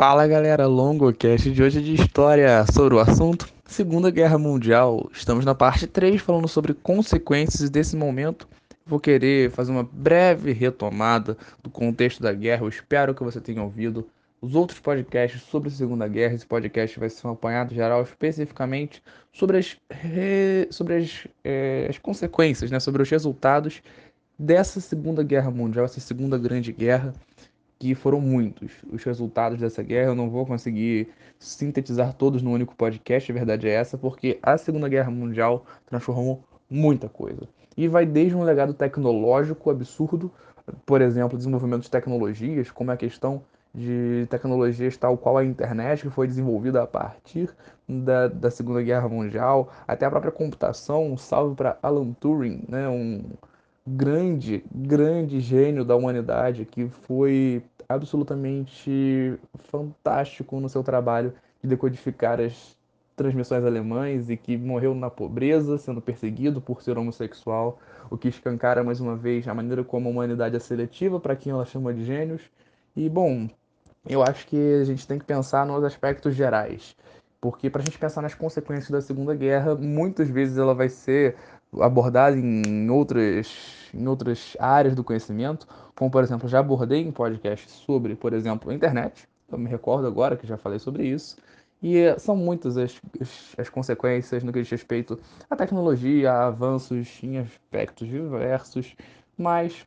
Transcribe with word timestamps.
Fala 0.00 0.26
galera, 0.26 0.66
longo 0.66 1.12
cast 1.12 1.52
de 1.52 1.62
hoje 1.62 1.82
de 1.82 1.92
história 1.92 2.64
sobre 2.72 2.94
o 2.94 2.98
assunto 2.98 3.46
Segunda 3.66 4.10
Guerra 4.10 4.38
Mundial. 4.38 5.10
Estamos 5.12 5.44
na 5.44 5.54
parte 5.54 5.86
3 5.86 6.22
falando 6.22 6.48
sobre 6.48 6.72
consequências 6.72 7.68
desse 7.68 7.94
momento. 7.94 8.48
Vou 8.86 8.98
querer 8.98 9.50
fazer 9.50 9.70
uma 9.70 9.82
breve 9.82 10.52
retomada 10.52 11.36
do 11.62 11.68
contexto 11.68 12.22
da 12.22 12.32
guerra. 12.32 12.64
Eu 12.64 12.70
espero 12.70 13.14
que 13.14 13.22
você 13.22 13.42
tenha 13.42 13.62
ouvido 13.62 14.08
os 14.40 14.54
outros 14.54 14.80
podcasts 14.80 15.42
sobre 15.42 15.68
a 15.68 15.72
Segunda 15.72 16.08
Guerra. 16.08 16.32
Esse 16.32 16.46
podcast 16.46 16.98
vai 16.98 17.10
ser 17.10 17.26
um 17.26 17.32
apanhado 17.32 17.74
geral 17.74 18.02
especificamente 18.02 19.02
sobre 19.30 19.58
as, 19.58 19.76
re... 19.90 20.66
sobre 20.70 20.94
as, 20.96 21.28
é, 21.44 21.88
as 21.90 21.98
consequências, 21.98 22.70
né? 22.70 22.80
sobre 22.80 23.02
os 23.02 23.10
resultados 23.10 23.82
dessa 24.38 24.80
Segunda 24.80 25.22
Guerra 25.22 25.50
Mundial, 25.50 25.84
essa 25.84 26.00
Segunda 26.00 26.38
Grande 26.38 26.72
Guerra 26.72 27.12
que 27.80 27.94
foram 27.94 28.20
muitos. 28.20 28.72
Os 28.92 29.02
resultados 29.02 29.58
dessa 29.58 29.82
guerra 29.82 30.10
eu 30.10 30.14
não 30.14 30.28
vou 30.28 30.44
conseguir 30.44 31.08
sintetizar 31.38 32.12
todos 32.12 32.42
no 32.42 32.52
único 32.52 32.76
podcast, 32.76 33.32
a 33.32 33.34
verdade 33.34 33.66
é 33.66 33.72
essa, 33.72 33.96
porque 33.96 34.38
a 34.42 34.58
Segunda 34.58 34.86
Guerra 34.86 35.10
Mundial 35.10 35.64
transformou 35.86 36.44
muita 36.68 37.08
coisa. 37.08 37.48
E 37.74 37.88
vai 37.88 38.04
desde 38.04 38.36
um 38.36 38.42
legado 38.44 38.74
tecnológico 38.74 39.70
absurdo, 39.70 40.30
por 40.84 41.00
exemplo, 41.00 41.38
desenvolvimento 41.38 41.84
de 41.84 41.90
tecnologias, 41.90 42.70
como 42.70 42.90
a 42.90 42.98
questão 42.98 43.42
de 43.74 44.26
tecnologias 44.28 44.98
tal 44.98 45.16
qual 45.16 45.38
a 45.38 45.44
internet, 45.44 46.02
que 46.02 46.10
foi 46.10 46.26
desenvolvida 46.26 46.82
a 46.82 46.86
partir 46.86 47.48
da, 47.88 48.28
da 48.28 48.50
Segunda 48.50 48.82
Guerra 48.82 49.08
Mundial, 49.08 49.72
até 49.88 50.04
a 50.04 50.10
própria 50.10 50.32
computação, 50.32 51.10
um 51.10 51.16
salve 51.16 51.56
para 51.56 51.78
Alan 51.82 52.12
Turing, 52.12 52.62
né, 52.68 52.86
um 52.90 53.22
grande, 53.86 54.64
grande 54.72 55.40
gênio 55.40 55.84
da 55.84 55.96
humanidade 55.96 56.64
que 56.64 56.88
foi 56.88 57.62
absolutamente 57.88 59.38
fantástico 59.70 60.60
no 60.60 60.68
seu 60.68 60.82
trabalho 60.82 61.32
de 61.62 61.68
decodificar 61.68 62.40
as 62.40 62.78
transmissões 63.16 63.64
alemães 63.64 64.30
e 64.30 64.36
que 64.36 64.56
morreu 64.56 64.94
na 64.94 65.10
pobreza, 65.10 65.76
sendo 65.76 66.00
perseguido 66.00 66.60
por 66.60 66.80
ser 66.82 66.96
homossexual, 66.96 67.78
o 68.08 68.16
que 68.16 68.28
escancara 68.28 68.82
mais 68.82 69.00
uma 69.00 69.14
vez 69.14 69.46
a 69.46 69.52
maneira 69.52 69.84
como 69.84 70.08
a 70.08 70.10
humanidade 70.10 70.56
é 70.56 70.58
seletiva 70.58 71.20
para 71.20 71.36
quem 71.36 71.52
ela 71.52 71.66
chama 71.66 71.92
de 71.92 72.04
gênios. 72.04 72.42
E 72.96 73.08
bom, 73.10 73.48
eu 74.08 74.22
acho 74.22 74.46
que 74.46 74.56
a 74.80 74.84
gente 74.84 75.06
tem 75.06 75.18
que 75.18 75.24
pensar 75.24 75.66
nos 75.66 75.84
aspectos 75.84 76.34
gerais. 76.34 76.96
Porque 77.40 77.68
para 77.68 77.82
a 77.82 77.84
gente 77.84 77.98
pensar 77.98 78.22
nas 78.22 78.34
consequências 78.34 78.90
da 78.90 79.00
Segunda 79.00 79.34
Guerra, 79.34 79.74
muitas 79.74 80.28
vezes 80.28 80.58
ela 80.58 80.74
vai 80.74 80.88
ser 80.88 81.36
abordada 81.78 82.36
em 82.36 82.90
outras 82.90 83.78
em 83.92 84.06
outras 84.06 84.56
áreas 84.58 84.94
do 84.94 85.02
conhecimento, 85.02 85.66
como 85.96 86.10
por 86.10 86.22
exemplo, 86.22 86.48
já 86.48 86.60
abordei 86.60 87.02
em 87.02 87.10
podcast 87.10 87.68
sobre, 87.70 88.14
por 88.14 88.32
exemplo, 88.32 88.70
a 88.70 88.74
internet, 88.74 89.28
eu 89.50 89.58
me 89.58 89.68
recordo 89.68 90.06
agora 90.06 90.36
que 90.36 90.46
já 90.46 90.56
falei 90.56 90.78
sobre 90.78 91.06
isso, 91.06 91.36
e 91.82 91.96
são 92.18 92.36
muitas 92.36 92.76
as, 92.76 93.00
as, 93.20 93.54
as 93.58 93.68
consequências 93.68 94.44
no 94.44 94.52
que 94.52 94.60
diz 94.60 94.70
respeito 94.70 95.18
à 95.48 95.56
tecnologia, 95.56 96.30
a 96.30 96.46
avanços 96.46 97.18
em 97.22 97.38
aspectos 97.38 98.06
diversos, 98.06 98.94
mas 99.36 99.86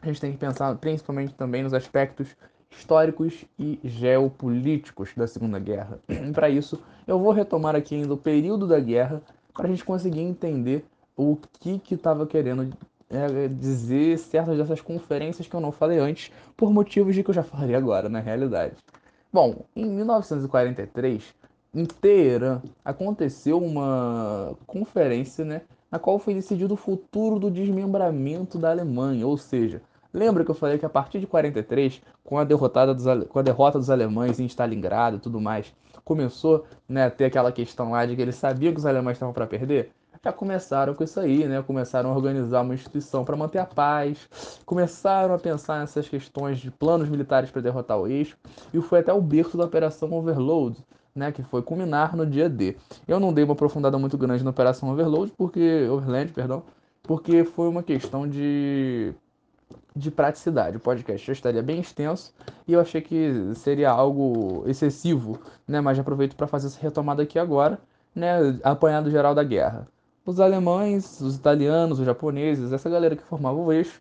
a 0.00 0.06
gente 0.06 0.20
tem 0.20 0.32
que 0.32 0.38
pensar 0.38 0.74
principalmente 0.76 1.34
também 1.34 1.62
nos 1.62 1.74
aspectos 1.74 2.34
históricos 2.70 3.44
e 3.58 3.78
geopolíticos 3.84 5.10
da 5.14 5.26
Segunda 5.26 5.58
Guerra. 5.58 6.00
E 6.08 6.32
para 6.32 6.48
isso, 6.48 6.82
eu 7.06 7.18
vou 7.18 7.32
retomar 7.32 7.76
aqui 7.76 7.94
ainda 7.94 8.14
o 8.14 8.16
período 8.16 8.66
da 8.66 8.80
guerra 8.80 9.22
para 9.52 9.66
a 9.66 9.70
gente 9.70 9.84
conseguir 9.84 10.20
entender 10.20 10.84
o 11.16 11.36
que 11.60 11.80
estava 11.94 12.26
querendo 12.26 12.72
é, 13.12 13.46
dizer 13.48 14.18
certas 14.18 14.56
dessas 14.56 14.80
conferências 14.80 15.46
que 15.46 15.54
eu 15.54 15.60
não 15.60 15.70
falei 15.70 15.98
antes, 15.98 16.32
por 16.56 16.72
motivos 16.72 17.14
de 17.14 17.22
que 17.22 17.30
eu 17.30 17.34
já 17.34 17.42
falei 17.42 17.74
agora, 17.74 18.08
na 18.08 18.20
realidade. 18.20 18.74
Bom, 19.32 19.64
em 19.76 19.86
1943, 19.86 21.34
em 21.74 21.84
Teherã, 21.84 22.60
aconteceu 22.84 23.58
uma 23.58 24.54
conferência, 24.66 25.44
né, 25.44 25.62
na 25.90 25.98
qual 25.98 26.18
foi 26.18 26.34
decidido 26.34 26.74
o 26.74 26.76
futuro 26.76 27.38
do 27.38 27.50
desmembramento 27.50 28.58
da 28.58 28.70
Alemanha, 28.70 29.26
ou 29.26 29.36
seja, 29.36 29.82
lembra 30.12 30.44
que 30.44 30.50
eu 30.50 30.54
falei 30.54 30.78
que 30.78 30.86
a 30.86 30.90
partir 30.90 31.20
de 31.20 31.26
43, 31.26 32.02
com 32.24 32.38
a, 32.38 32.44
derrotada 32.44 32.94
dos, 32.94 33.04
com 33.28 33.38
a 33.38 33.42
derrota 33.42 33.78
dos 33.78 33.90
alemães 33.90 34.40
em 34.40 34.46
Stalingrado 34.46 35.16
e 35.16 35.20
tudo 35.20 35.40
mais, 35.40 35.74
começou 36.04 36.64
né, 36.88 37.06
a 37.06 37.10
ter 37.10 37.26
aquela 37.26 37.52
questão 37.52 37.92
lá 37.92 38.04
de 38.04 38.16
que 38.16 38.22
eles 38.22 38.36
sabiam 38.36 38.72
que 38.72 38.78
os 38.78 38.86
alemães 38.86 39.16
estavam 39.16 39.34
para 39.34 39.46
perder? 39.46 39.92
Já 40.24 40.32
começaram 40.32 40.94
com 40.94 41.02
isso 41.02 41.18
aí, 41.18 41.48
né? 41.48 41.60
Começaram 41.62 42.10
a 42.10 42.14
organizar 42.14 42.60
uma 42.60 42.74
instituição 42.74 43.24
para 43.24 43.36
manter 43.36 43.58
a 43.58 43.66
paz, 43.66 44.28
começaram 44.64 45.34
a 45.34 45.38
pensar 45.38 45.80
nessas 45.80 46.08
questões 46.08 46.60
de 46.60 46.70
planos 46.70 47.08
militares 47.08 47.50
para 47.50 47.60
derrotar 47.60 47.98
o 47.98 48.06
eixo, 48.06 48.38
e 48.72 48.80
foi 48.80 49.00
até 49.00 49.12
o 49.12 49.20
berço 49.20 49.56
da 49.56 49.64
Operação 49.64 50.12
Overload, 50.12 50.76
né, 51.12 51.32
que 51.32 51.42
foi 51.42 51.60
culminar 51.60 52.16
no 52.16 52.24
dia 52.24 52.48
D. 52.48 52.76
Eu 53.08 53.18
não 53.18 53.32
dei 53.32 53.42
uma 53.42 53.54
aprofundada 53.54 53.98
muito 53.98 54.16
grande 54.16 54.44
na 54.44 54.50
Operação 54.50 54.90
Overload, 54.90 55.32
porque 55.36 55.88
Overland, 55.90 56.32
perdão, 56.32 56.62
porque 57.02 57.44
foi 57.44 57.68
uma 57.68 57.82
questão 57.82 58.28
de 58.28 59.12
de 59.94 60.10
praticidade. 60.10 60.76
O 60.76 60.80
podcast 60.80 61.26
já 61.26 61.32
estaria 61.32 61.62
bem 61.62 61.80
extenso 61.80 62.32
e 62.66 62.72
eu 62.72 62.80
achei 62.80 63.00
que 63.00 63.54
seria 63.56 63.90
algo 63.90 64.64
excessivo, 64.66 65.38
né, 65.66 65.80
mas 65.80 65.98
aproveito 65.98 66.36
para 66.36 66.46
fazer 66.46 66.68
essa 66.68 66.80
retomada 66.80 67.22
aqui 67.22 67.38
agora, 67.38 67.78
né, 68.14 68.58
apanhado 68.62 69.10
geral 69.10 69.34
da 69.34 69.42
guerra 69.42 69.86
os 70.24 70.40
alemães, 70.40 71.20
os 71.20 71.36
italianos, 71.36 71.98
os 71.98 72.06
japoneses, 72.06 72.72
essa 72.72 72.88
galera 72.88 73.16
que 73.16 73.22
formava 73.24 73.56
o 73.56 73.72
eixo 73.72 74.00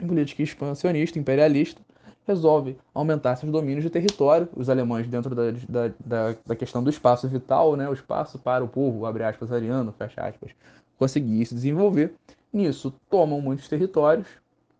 em 0.00 0.06
política 0.06 0.42
expansionista, 0.42 1.18
imperialista, 1.18 1.80
resolve 2.26 2.76
aumentar 2.94 3.36
seus 3.36 3.50
domínios 3.50 3.82
de 3.82 3.90
território. 3.90 4.48
Os 4.54 4.68
alemães, 4.68 5.08
dentro 5.08 5.34
da, 5.34 5.50
da, 5.68 5.94
da, 6.04 6.36
da, 6.46 6.56
questão 6.56 6.82
do 6.82 6.90
espaço 6.90 7.26
vital, 7.26 7.74
né, 7.74 7.88
o 7.88 7.92
espaço 7.92 8.38
para 8.38 8.62
o 8.62 8.68
povo, 8.68 9.06
abre 9.06 9.24
aspas, 9.24 9.50
ariano, 9.50 9.92
fecha 9.92 10.22
aspas, 10.22 10.52
conseguir 10.98 11.44
se 11.46 11.54
desenvolver. 11.54 12.14
Nisso, 12.52 12.94
tomam 13.10 13.40
muitos 13.40 13.68
territórios, 13.68 14.28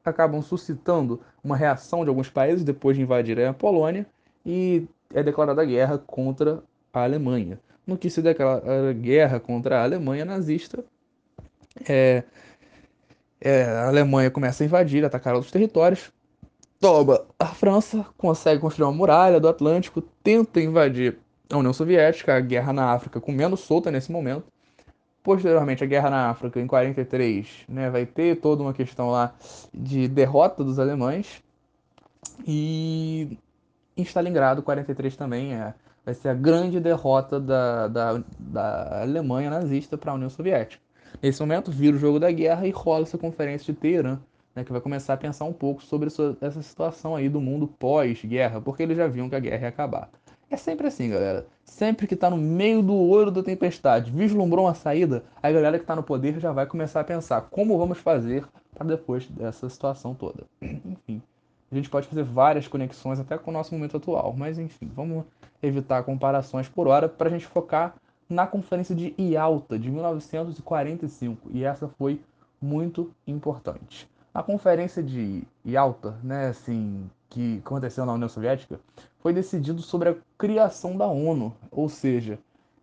acabam 0.04 0.40
suscitando 0.40 1.20
uma 1.42 1.56
reação 1.56 2.04
de 2.04 2.08
alguns 2.08 2.30
países 2.30 2.64
depois 2.64 2.96
de 2.96 3.02
invadirem 3.02 3.46
a 3.46 3.52
Polônia 3.52 4.06
e 4.46 4.86
é 5.12 5.22
declarada 5.22 5.64
guerra 5.64 5.98
contra 5.98 6.62
a 6.92 7.02
Alemanha 7.02 7.58
no 7.88 7.96
que 7.96 8.10
se 8.10 8.20
declara 8.20 8.92
guerra 8.92 9.40
contra 9.40 9.80
a 9.80 9.82
Alemanha 9.82 10.22
nazista. 10.22 10.84
É, 11.88 12.22
é, 13.40 13.64
a 13.64 13.88
Alemanha 13.88 14.30
começa 14.30 14.62
a 14.62 14.66
invadir, 14.66 15.02
atacar 15.04 15.34
outros 15.34 15.50
territórios. 15.50 16.12
Toma, 16.78 17.24
a 17.38 17.46
França 17.46 18.04
consegue 18.18 18.60
construir 18.60 18.84
uma 18.84 18.92
muralha 18.92 19.40
do 19.40 19.48
Atlântico, 19.48 20.02
tenta 20.22 20.60
invadir 20.60 21.18
a 21.50 21.56
União 21.56 21.72
Soviética, 21.72 22.36
a 22.36 22.40
guerra 22.40 22.74
na 22.74 22.92
África 22.92 23.20
comendo 23.20 23.56
solta 23.56 23.90
nesse 23.90 24.12
momento. 24.12 24.44
Posteriormente, 25.22 25.82
a 25.82 25.86
guerra 25.86 26.10
na 26.10 26.30
África, 26.30 26.60
em 26.60 26.66
43, 26.66 27.64
né, 27.68 27.90
vai 27.90 28.04
ter 28.04 28.36
toda 28.36 28.62
uma 28.62 28.74
questão 28.74 29.10
lá 29.10 29.34
de 29.72 30.06
derrota 30.08 30.62
dos 30.62 30.78
alemães. 30.78 31.42
E 32.46 33.38
em 33.96 34.02
Stalingrado, 34.02 34.62
43 34.62 35.16
também, 35.16 35.54
é, 35.54 35.74
vai 36.08 36.14
ser 36.14 36.30
a 36.30 36.34
grande 36.34 36.80
derrota 36.80 37.38
da, 37.38 37.86
da, 37.86 38.22
da 38.38 39.02
Alemanha 39.02 39.50
nazista 39.50 39.98
para 39.98 40.10
a 40.10 40.14
União 40.14 40.30
Soviética. 40.30 40.82
Nesse 41.22 41.38
momento, 41.38 41.70
vira 41.70 41.96
o 41.96 41.98
jogo 41.98 42.18
da 42.18 42.30
guerra 42.32 42.66
e 42.66 42.70
rola 42.70 43.02
essa 43.02 43.18
conferência 43.18 43.74
de 43.74 43.78
Teherã, 43.78 44.18
né, 44.56 44.64
que 44.64 44.72
vai 44.72 44.80
começar 44.80 45.12
a 45.12 45.16
pensar 45.18 45.44
um 45.44 45.52
pouco 45.52 45.82
sobre 45.82 46.08
essa 46.40 46.62
situação 46.62 47.14
aí 47.14 47.28
do 47.28 47.42
mundo 47.42 47.68
pós-guerra, 47.68 48.58
porque 48.58 48.84
eles 48.84 48.96
já 48.96 49.06
viam 49.06 49.28
que 49.28 49.36
a 49.36 49.38
guerra 49.38 49.64
ia 49.64 49.68
acabar. 49.68 50.08
É 50.50 50.56
sempre 50.56 50.86
assim, 50.86 51.10
galera. 51.10 51.46
Sempre 51.62 52.06
que 52.06 52.14
está 52.14 52.30
no 52.30 52.38
meio 52.38 52.80
do 52.80 52.96
olho 52.96 53.30
da 53.30 53.42
tempestade, 53.42 54.10
vislumbrou 54.10 54.64
uma 54.64 54.74
saída, 54.74 55.22
a 55.42 55.52
galera 55.52 55.76
que 55.76 55.84
está 55.84 55.94
no 55.94 56.02
poder 56.02 56.40
já 56.40 56.52
vai 56.52 56.64
começar 56.64 57.00
a 57.00 57.04
pensar 57.04 57.42
como 57.50 57.76
vamos 57.76 57.98
fazer 57.98 58.46
para 58.74 58.86
depois 58.86 59.26
dessa 59.26 59.68
situação 59.68 60.14
toda. 60.14 60.44
Enfim, 60.62 61.20
a 61.70 61.74
gente 61.74 61.90
pode 61.90 62.08
fazer 62.08 62.22
várias 62.22 62.66
conexões 62.66 63.20
até 63.20 63.36
com 63.36 63.50
o 63.50 63.54
nosso 63.54 63.74
momento 63.74 63.96
atual, 63.96 64.34
mas 64.36 64.58
enfim, 64.58 64.90
vamos 64.94 65.24
evitar 65.62 66.02
comparações 66.02 66.68
por 66.68 66.86
hora 66.86 67.08
para 67.08 67.28
a 67.28 67.30
gente 67.30 67.46
focar 67.46 67.94
na 68.28 68.46
Conferência 68.46 68.94
de 68.94 69.14
Ialta 69.18 69.78
de 69.78 69.90
1945 69.90 71.50
e 71.52 71.64
essa 71.64 71.88
foi 71.88 72.20
muito 72.60 73.10
importante. 73.26 74.08
A 74.34 74.42
Conferência 74.42 75.02
de 75.02 75.42
Ialta, 75.64 76.16
né, 76.22 76.48
assim, 76.48 77.08
que 77.28 77.60
aconteceu 77.64 78.04
na 78.06 78.12
União 78.12 78.28
Soviética, 78.28 78.78
foi 79.20 79.32
decidido 79.32 79.82
sobre 79.82 80.10
a 80.10 80.16
criação 80.36 80.96
da 80.96 81.06
ONU, 81.06 81.54
ou 81.70 81.88
seja, 81.88 82.38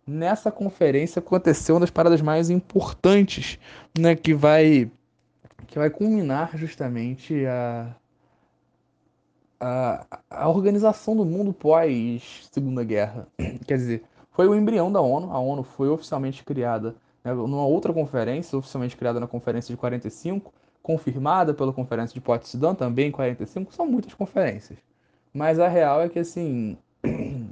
nessa 0.06 0.52
conferência 0.52 1.18
aconteceu 1.18 1.74
uma 1.74 1.80
das 1.80 1.90
paradas 1.90 2.20
mais 2.20 2.50
importantes, 2.50 3.58
né, 3.98 4.14
que 4.14 4.34
vai 4.34 4.90
que 5.66 5.78
vai 5.78 5.90
culminar 5.90 6.56
justamente 6.56 7.44
a 7.46 7.94
a, 9.60 10.06
a 10.28 10.48
organização 10.48 11.16
do 11.16 11.24
mundo 11.24 11.52
pós 11.52 12.48
Segunda 12.50 12.84
Guerra. 12.84 13.26
Quer 13.66 13.76
dizer, 13.76 14.04
foi 14.30 14.48
o 14.48 14.54
embrião 14.54 14.90
da 14.92 15.00
ONU. 15.00 15.30
A 15.32 15.38
ONU 15.38 15.62
foi 15.62 15.88
oficialmente 15.88 16.44
criada 16.44 16.94
né, 17.24 17.32
numa 17.32 17.66
outra 17.66 17.92
conferência, 17.92 18.56
oficialmente 18.56 18.96
criada 18.96 19.18
na 19.18 19.26
Conferência 19.26 19.72
de 19.72 19.76
45, 19.76 20.52
confirmada 20.82 21.52
pela 21.52 21.72
Conferência 21.72 22.14
de 22.14 22.20
Potsdam 22.20 22.74
também 22.74 23.08
em 23.08 23.12
45. 23.12 23.74
São 23.74 23.86
muitas 23.86 24.14
conferências. 24.14 24.78
Mas 25.32 25.58
a 25.58 25.68
real 25.68 26.00
é 26.02 26.08
que, 26.08 26.18
assim, 26.18 26.76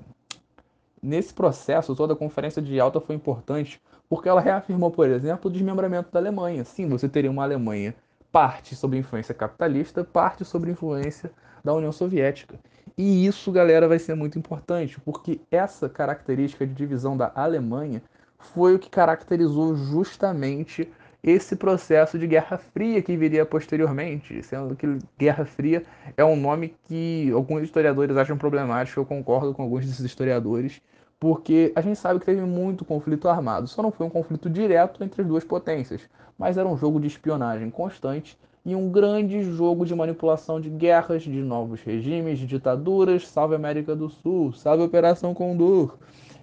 nesse 1.03 1.35
processo, 1.35 1.95
toda 1.95 2.13
a 2.13 2.17
Conferência 2.17 2.63
de 2.63 2.79
Alta 2.79 3.01
foi 3.01 3.17
importante, 3.17 3.81
porque 4.09 4.29
ela 4.29 4.41
reafirmou, 4.41 4.91
por 4.91 5.09
exemplo, 5.09 5.51
o 5.51 5.53
desmembramento 5.53 6.11
da 6.13 6.21
Alemanha. 6.21 6.65
Sim, 6.65 6.89
você 6.89 7.09
teria 7.09 7.31
uma 7.31 7.43
Alemanha 7.43 7.95
parte 8.31 8.75
sob 8.75 8.97
influência 8.99 9.33
capitalista, 9.33 10.03
parte 10.03 10.45
sob 10.45 10.69
influência 10.71 11.31
da 11.65 11.73
União 11.73 11.91
Soviética. 11.91 12.59
E 12.97 13.27
isso, 13.27 13.51
galera, 13.51 13.89
vai 13.89 13.99
ser 13.99 14.15
muito 14.15 14.39
importante, 14.39 15.01
porque 15.01 15.41
essa 15.51 15.89
característica 15.89 16.67
de 16.67 16.75
divisão 16.75 17.17
da 17.17 17.33
Alemanha 17.35 18.03
foi 18.39 18.75
o 18.75 18.79
que 18.79 18.91
caracterizou 18.91 19.75
justamente 19.75 20.89
esse 21.23 21.57
processo 21.57 22.19
de 22.19 22.27
Guerra 22.27 22.59
Fria 22.59 23.01
que 23.01 23.17
viria 23.17 23.47
posteriormente, 23.47 24.43
sendo 24.43 24.77
que 24.77 24.99
Guerra 25.19 25.47
Fria 25.47 25.83
é 26.17 26.25
um 26.25 26.37
nome 26.37 26.77
que 26.85 27.31
alguns 27.33 27.63
historiadores 27.63 28.15
acham 28.17 28.37
problemático, 28.37 29.01
eu 29.01 29.07
concordo 29.07 29.55
com 29.55 29.63
alguns 29.63 29.87
desses 29.87 30.05
historiadores, 30.05 30.83
porque 31.19 31.73
a 31.75 31.81
gente 31.81 31.99
sabe 31.99 32.21
que 32.21 32.27
teve 32.27 32.43
muito 32.43 32.85
conflito 32.85 33.27
armado, 33.27 33.67
só 33.67 33.83
não 33.83 33.91
foi 33.91 34.07
um 34.07 34.11
conflito 34.11 34.51
direto 34.51 35.03
entre 35.03 35.23
as 35.23 35.27
duas 35.27 35.43
potências, 35.43 36.03
mas 36.39 36.59
era 36.59 36.69
um 36.69 36.77
jogo 36.77 37.01
de 37.01 37.07
espionagem 37.07 37.71
constante 37.71 38.39
e 38.65 38.75
um 38.75 38.89
grande 38.91 39.43
jogo 39.43 39.85
de 39.85 39.95
manipulação 39.95 40.61
de 40.61 40.71
guerras, 40.71 41.23
de 41.23 41.43
novos 41.43 41.83
regimes, 41.83 42.39
de 42.39 42.47
ditaduras, 42.47 43.29
salve 43.29 43.55
América 43.55 43.95
do 43.95 44.09
Sul, 44.09 44.53
salve 44.55 44.83
Operação 44.83 45.35
Condor. 45.35 45.99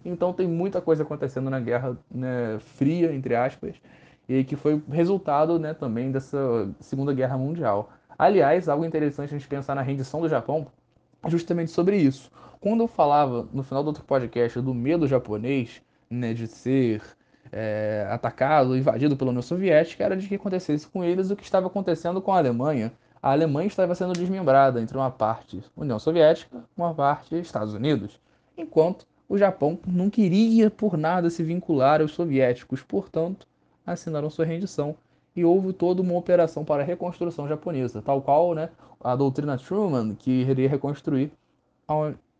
Então 0.06 0.32
tem 0.32 0.48
muita 0.48 0.80
coisa 0.82 1.04
acontecendo 1.04 1.50
na 1.50 1.60
Guerra 1.60 1.98
né, 2.10 2.60
Fria, 2.60 3.14
entre 3.14 3.36
aspas, 3.36 3.76
e 4.30 4.44
que 4.44 4.56
foi 4.56 4.82
resultado 4.90 5.58
né, 5.58 5.74
também 5.74 6.12
dessa 6.12 6.70
Segunda 6.80 7.14
Guerra 7.14 7.38
Mundial. 7.38 7.90
Aliás, 8.18 8.70
algo 8.70 8.86
interessante 8.86 9.34
a 9.34 9.38
gente 9.38 9.48
pensar 9.48 9.74
na 9.74 9.82
rendição 9.82 10.22
do 10.22 10.30
Japão 10.30 10.68
justamente 11.28 11.72
sobre 11.72 11.98
isso. 11.98 12.32
Quando 12.60 12.84
eu 12.84 12.88
falava 12.88 13.48
no 13.52 13.64
final 13.64 13.84
do 13.84 13.88
outro 13.88 14.04
podcast 14.04 14.60
do 14.62 14.74
medo 14.74 15.08
japonês, 15.08 15.82
né, 16.08 16.34
de 16.34 16.48
ser 16.48 17.02
é, 17.52 18.08
atacado, 18.10 18.78
invadido 18.78 19.18
pela 19.18 19.30
União 19.30 19.42
Soviética, 19.42 20.04
era 20.04 20.16
de 20.16 20.28
que 20.28 20.36
acontecesse 20.36 20.88
com 20.88 21.04
eles 21.04 21.30
o 21.30 21.36
que 21.36 21.44
estava 21.44 21.68
acontecendo 21.68 22.22
com 22.22 22.32
a 22.34 22.38
Alemanha. 22.38 22.92
A 23.22 23.32
Alemanha 23.32 23.68
estava 23.68 23.94
sendo 23.94 24.14
desmembrada 24.14 24.82
entre 24.82 24.98
uma 24.98 25.12
parte 25.12 25.62
União 25.76 26.00
Soviética, 26.00 26.64
uma 26.76 26.94
parte 26.94 27.38
Estados 27.40 27.74
Unidos, 27.74 28.20
enquanto 28.58 29.06
o 29.30 29.38
Japão 29.38 29.80
não 29.86 30.10
queria 30.10 30.70
por 30.70 30.98
nada 30.98 31.30
se 31.30 31.44
vincular 31.44 32.02
aos 32.02 32.14
soviéticos, 32.14 32.82
portanto, 32.82 33.48
assinaram 33.86 34.30
sua 34.30 34.46
rendição 34.46 34.96
e 35.36 35.46
houve 35.46 35.72
toda 35.72 36.02
uma 36.02 36.16
operação 36.16 36.66
para 36.66 36.84
a 36.84 36.86
reconstrução 36.86 37.48
japonesa, 37.48 38.02
tal 38.02 38.22
qual 38.22 38.54
né, 38.54 38.70
a 39.00 39.16
doutrina 39.16 39.58
Truman, 39.58 40.16
que 40.16 40.32
iria 40.32 40.68
reconstruir 40.68 41.32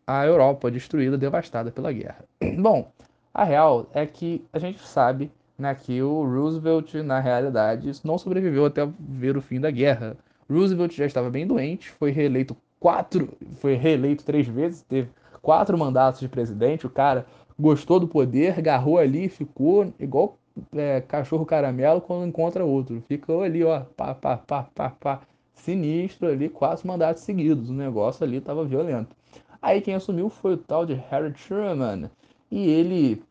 a 0.06 0.26
Europa 0.26 0.70
destruída, 0.70 1.16
devastada 1.16 1.70
pela 1.70 1.92
guerra. 1.92 2.24
Bom, 2.58 2.90
a 3.34 3.44
real 3.44 3.86
é 3.92 4.04
que 4.06 4.44
a 4.52 4.58
gente 4.58 4.80
sabe 4.80 5.30
né, 5.58 5.74
que 5.74 6.02
o 6.02 6.24
Roosevelt, 6.24 6.94
na 6.94 7.20
realidade, 7.20 7.92
não 8.04 8.18
sobreviveu 8.18 8.66
até 8.66 8.86
ver 8.98 9.36
o 9.36 9.42
fim 9.42 9.60
da 9.60 9.70
guerra. 9.70 10.16
Roosevelt 10.50 10.94
já 10.94 11.06
estava 11.06 11.30
bem 11.30 11.46
doente, 11.46 11.90
foi 11.90 12.10
reeleito 12.10 12.56
quatro, 12.78 13.28
foi 13.56 13.74
reeleito 13.74 14.24
três 14.24 14.46
vezes, 14.46 14.82
teve 14.82 15.08
quatro 15.40 15.78
mandatos 15.78 16.20
de 16.20 16.28
presidente. 16.28 16.86
O 16.86 16.90
cara 16.90 17.24
gostou 17.58 18.00
do 18.00 18.08
poder, 18.08 18.58
agarrou 18.58 18.98
ali, 18.98 19.28
ficou 19.28 19.92
igual 19.98 20.36
é, 20.74 21.00
cachorro 21.00 21.46
caramelo 21.46 22.00
quando 22.00 22.26
encontra 22.26 22.64
outro. 22.64 23.02
Ficou 23.08 23.42
ali, 23.42 23.64
ó, 23.64 23.80
pá, 23.96 24.14
pá, 24.14 24.36
pá, 24.36 24.66
pá, 24.74 24.90
pá, 24.90 25.20
sinistro 25.54 26.28
ali, 26.28 26.48
quatro 26.48 26.86
mandatos 26.86 27.22
seguidos. 27.22 27.70
O 27.70 27.74
negócio 27.74 28.24
ali 28.24 28.38
estava 28.38 28.64
violento. 28.64 29.16
Aí 29.60 29.80
quem 29.80 29.94
assumiu 29.94 30.28
foi 30.28 30.54
o 30.54 30.58
tal 30.58 30.84
de 30.84 30.94
Harry 30.94 31.32
Truman. 31.32 32.10
E 32.52 32.68
ele 32.68 33.24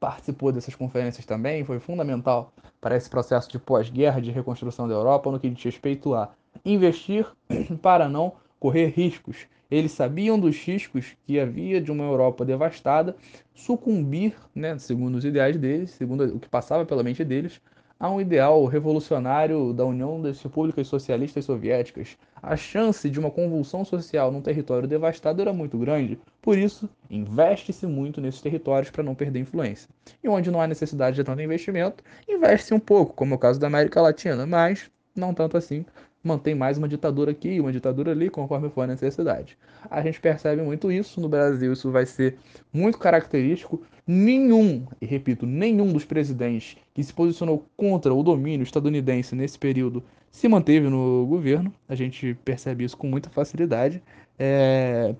participou 0.00 0.50
dessas 0.50 0.74
conferências 0.74 1.24
também, 1.24 1.64
foi 1.64 1.78
fundamental 1.78 2.52
para 2.80 2.96
esse 2.96 3.08
processo 3.08 3.48
de 3.48 3.56
pós-guerra, 3.56 4.20
de 4.20 4.32
reconstrução 4.32 4.88
da 4.88 4.94
Europa, 4.94 5.30
no 5.30 5.38
que 5.38 5.48
diz 5.48 5.62
respeito 5.62 6.12
a 6.12 6.32
investir 6.64 7.24
para 7.80 8.08
não 8.08 8.32
correr 8.58 8.88
riscos. 8.88 9.46
Eles 9.70 9.92
sabiam 9.92 10.36
dos 10.36 10.56
riscos 10.56 11.14
que 11.24 11.38
havia 11.38 11.80
de 11.80 11.92
uma 11.92 12.02
Europa 12.02 12.44
devastada 12.44 13.14
sucumbir, 13.54 14.34
né, 14.52 14.76
segundo 14.76 15.14
os 15.14 15.24
ideais 15.24 15.56
deles, 15.56 15.92
segundo 15.92 16.24
o 16.24 16.40
que 16.40 16.48
passava 16.48 16.84
pela 16.84 17.04
mente 17.04 17.24
deles, 17.24 17.60
a 18.00 18.08
um 18.08 18.20
ideal 18.20 18.64
revolucionário 18.66 19.72
da 19.72 19.84
União 19.84 20.22
das 20.22 20.40
Repúblicas 20.40 20.86
Socialistas 20.86 21.44
Soviéticas. 21.44 22.16
A 22.40 22.56
chance 22.56 23.10
de 23.10 23.18
uma 23.18 23.30
convulsão 23.30 23.84
social 23.84 24.30
num 24.30 24.40
território 24.40 24.86
devastado 24.86 25.42
era 25.42 25.52
muito 25.52 25.76
grande, 25.76 26.18
por 26.40 26.56
isso, 26.56 26.88
investe-se 27.10 27.86
muito 27.86 28.20
nesses 28.20 28.40
territórios 28.40 28.90
para 28.90 29.02
não 29.02 29.14
perder 29.14 29.40
influência. 29.40 29.88
E 30.22 30.28
onde 30.28 30.50
não 30.50 30.60
há 30.60 30.66
necessidade 30.66 31.16
de 31.16 31.24
tanto 31.24 31.42
investimento, 31.42 32.04
investe-se 32.28 32.72
um 32.72 32.80
pouco, 32.80 33.14
como 33.14 33.34
é 33.34 33.36
o 33.36 33.40
caso 33.40 33.58
da 33.58 33.66
América 33.66 34.00
Latina, 34.00 34.46
mas 34.46 34.88
não 35.16 35.34
tanto 35.34 35.56
assim, 35.56 35.84
mantém 36.22 36.54
mais 36.54 36.78
uma 36.78 36.88
ditadura 36.88 37.30
aqui 37.30 37.48
e 37.48 37.60
uma 37.60 37.72
ditadura 37.72 38.12
ali, 38.12 38.30
conforme 38.30 38.70
for 38.70 38.82
a 38.82 38.86
necessidade. 38.86 39.58
A 39.90 40.00
gente 40.02 40.20
percebe 40.20 40.62
muito 40.62 40.92
isso 40.92 41.20
no 41.20 41.28
Brasil, 41.28 41.72
isso 41.72 41.90
vai 41.90 42.06
ser 42.06 42.38
muito 42.72 42.98
característico. 42.98 43.82
Nenhum, 44.10 44.86
e 45.02 45.04
repito, 45.04 45.44
nenhum 45.44 45.92
dos 45.92 46.06
presidentes 46.06 46.78
que 46.94 47.04
se 47.04 47.12
posicionou 47.12 47.66
contra 47.76 48.14
o 48.14 48.22
domínio 48.22 48.64
estadunidense 48.64 49.34
nesse 49.34 49.58
período 49.58 50.02
se 50.30 50.48
manteve 50.48 50.88
no 50.88 51.26
governo. 51.26 51.70
A 51.86 51.94
gente 51.94 52.32
percebe 52.42 52.84
isso 52.84 52.96
com 52.96 53.06
muita 53.06 53.28
facilidade. 53.28 54.02
É... 54.38 55.14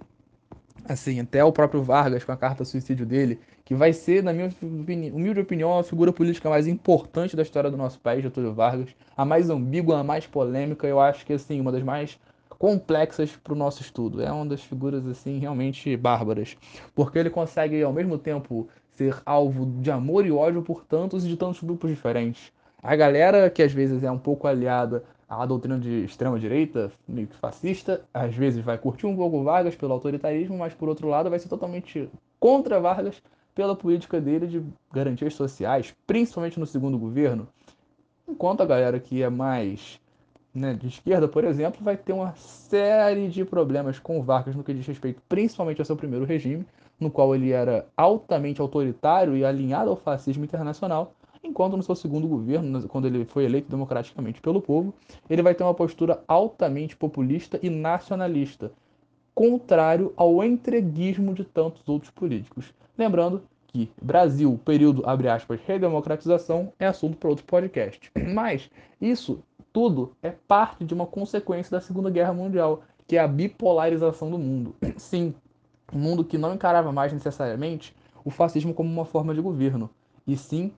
Assim, 0.86 1.20
até 1.20 1.44
o 1.44 1.52
próprio 1.52 1.82
Vargas, 1.82 2.24
com 2.24 2.32
a 2.32 2.36
carta 2.36 2.64
suicídio 2.64 3.04
dele, 3.04 3.38
que 3.62 3.74
vai 3.74 3.92
ser, 3.92 4.22
na 4.22 4.32
minha 4.32 4.50
humilde 5.12 5.40
opinião, 5.40 5.78
a 5.78 5.84
figura 5.84 6.10
política 6.10 6.48
mais 6.48 6.66
importante 6.66 7.36
da 7.36 7.42
história 7.42 7.70
do 7.70 7.76
nosso 7.76 8.00
país, 8.00 8.22
Getúlio 8.22 8.54
Vargas, 8.54 8.96
a 9.14 9.22
mais 9.22 9.50
ambígua, 9.50 9.98
a 9.98 10.04
mais 10.04 10.26
polêmica, 10.26 10.86
eu 10.86 10.98
acho 10.98 11.26
que 11.26 11.34
assim, 11.34 11.60
uma 11.60 11.70
das 11.70 11.82
mais 11.82 12.18
complexas 12.58 13.36
para 13.36 13.52
o 13.52 13.56
nosso 13.56 13.80
estudo. 13.80 14.20
É 14.20 14.30
uma 14.32 14.46
das 14.46 14.62
figuras 14.62 15.06
assim 15.06 15.38
realmente 15.38 15.96
bárbaras, 15.96 16.56
porque 16.94 17.18
ele 17.18 17.30
consegue 17.30 17.82
ao 17.82 17.92
mesmo 17.92 18.18
tempo 18.18 18.68
ser 18.96 19.16
alvo 19.24 19.64
de 19.80 19.90
amor 19.90 20.26
e 20.26 20.32
ódio 20.32 20.60
por 20.62 20.84
tantos 20.84 21.24
e 21.24 21.28
de 21.28 21.36
tantos 21.36 21.62
grupos 21.62 21.88
diferentes. 21.88 22.52
A 22.82 22.96
galera 22.96 23.48
que 23.48 23.62
às 23.62 23.72
vezes 23.72 24.02
é 24.02 24.10
um 24.10 24.18
pouco 24.18 24.46
aliada 24.48 25.04
à 25.28 25.44
doutrina 25.46 25.78
de 25.78 26.04
extrema 26.04 26.38
direita, 26.38 26.90
meio 27.06 27.28
que 27.28 27.36
fascista, 27.36 28.02
às 28.12 28.34
vezes 28.34 28.64
vai 28.64 28.78
curtir 28.78 29.06
um 29.06 29.14
pouco 29.14 29.44
Vargas 29.44 29.76
pelo 29.76 29.92
autoritarismo, 29.92 30.58
mas 30.58 30.74
por 30.74 30.88
outro 30.88 31.08
lado 31.08 31.30
vai 31.30 31.38
ser 31.38 31.48
totalmente 31.48 32.10
contra 32.40 32.80
Vargas 32.80 33.22
pela 33.54 33.76
política 33.76 34.20
dele 34.20 34.46
de 34.46 34.62
garantias 34.92 35.34
sociais, 35.34 35.94
principalmente 36.06 36.58
no 36.58 36.66
segundo 36.66 36.98
governo, 36.98 37.48
enquanto 38.26 38.62
a 38.62 38.66
galera 38.66 38.98
que 38.98 39.22
é 39.22 39.28
mais 39.28 40.00
né, 40.54 40.74
de 40.74 40.88
esquerda, 40.88 41.28
por 41.28 41.44
exemplo, 41.44 41.82
vai 41.82 41.96
ter 41.96 42.12
uma 42.12 42.34
série 42.34 43.28
de 43.28 43.44
problemas 43.44 43.98
com 43.98 44.18
o 44.18 44.22
Vargas 44.22 44.54
no 44.54 44.64
que 44.64 44.74
diz 44.74 44.86
respeito 44.86 45.22
principalmente 45.28 45.80
ao 45.80 45.84
seu 45.84 45.96
primeiro 45.96 46.24
regime, 46.24 46.66
no 46.98 47.10
qual 47.10 47.34
ele 47.34 47.52
era 47.52 47.86
altamente 47.96 48.60
autoritário 48.60 49.36
e 49.36 49.44
alinhado 49.44 49.90
ao 49.90 49.96
fascismo 49.96 50.44
internacional, 50.44 51.14
enquanto 51.42 51.76
no 51.76 51.82
seu 51.82 51.94
segundo 51.94 52.26
governo, 52.26 52.86
quando 52.88 53.06
ele 53.06 53.24
foi 53.24 53.44
eleito 53.44 53.70
democraticamente 53.70 54.40
pelo 54.40 54.60
povo, 54.60 54.92
ele 55.30 55.42
vai 55.42 55.54
ter 55.54 55.62
uma 55.62 55.74
postura 55.74 56.22
altamente 56.26 56.96
populista 56.96 57.58
e 57.62 57.70
nacionalista, 57.70 58.72
contrário 59.34 60.12
ao 60.16 60.42
entreguismo 60.42 61.32
de 61.32 61.44
tantos 61.44 61.88
outros 61.88 62.10
políticos. 62.10 62.74
Lembrando 62.96 63.42
que 63.68 63.88
Brasil, 64.02 64.58
período, 64.64 65.02
abre 65.06 65.28
aspas, 65.28 65.60
redemocratização, 65.64 66.72
é 66.78 66.86
assunto 66.86 67.16
para 67.16 67.28
outro 67.28 67.44
podcast. 67.44 68.10
Mas 68.34 68.68
isso 69.00 69.40
tudo 69.78 70.10
é 70.20 70.32
parte 70.32 70.84
de 70.84 70.92
uma 70.92 71.06
consequência 71.06 71.70
da 71.70 71.80
Segunda 71.80 72.10
Guerra 72.10 72.32
Mundial, 72.32 72.82
que 73.06 73.16
é 73.16 73.20
a 73.20 73.28
bipolarização 73.28 74.28
do 74.28 74.36
mundo. 74.36 74.74
Sim, 74.98 75.32
um 75.92 76.00
mundo 76.00 76.24
que 76.24 76.36
não 76.36 76.52
encarava 76.52 76.90
mais 76.90 77.12
necessariamente 77.12 77.94
o 78.24 78.28
fascismo 78.28 78.74
como 78.74 78.90
uma 78.90 79.04
forma 79.04 79.32
de 79.32 79.40
governo, 79.40 79.88
e 80.26 80.36
sim 80.36 80.72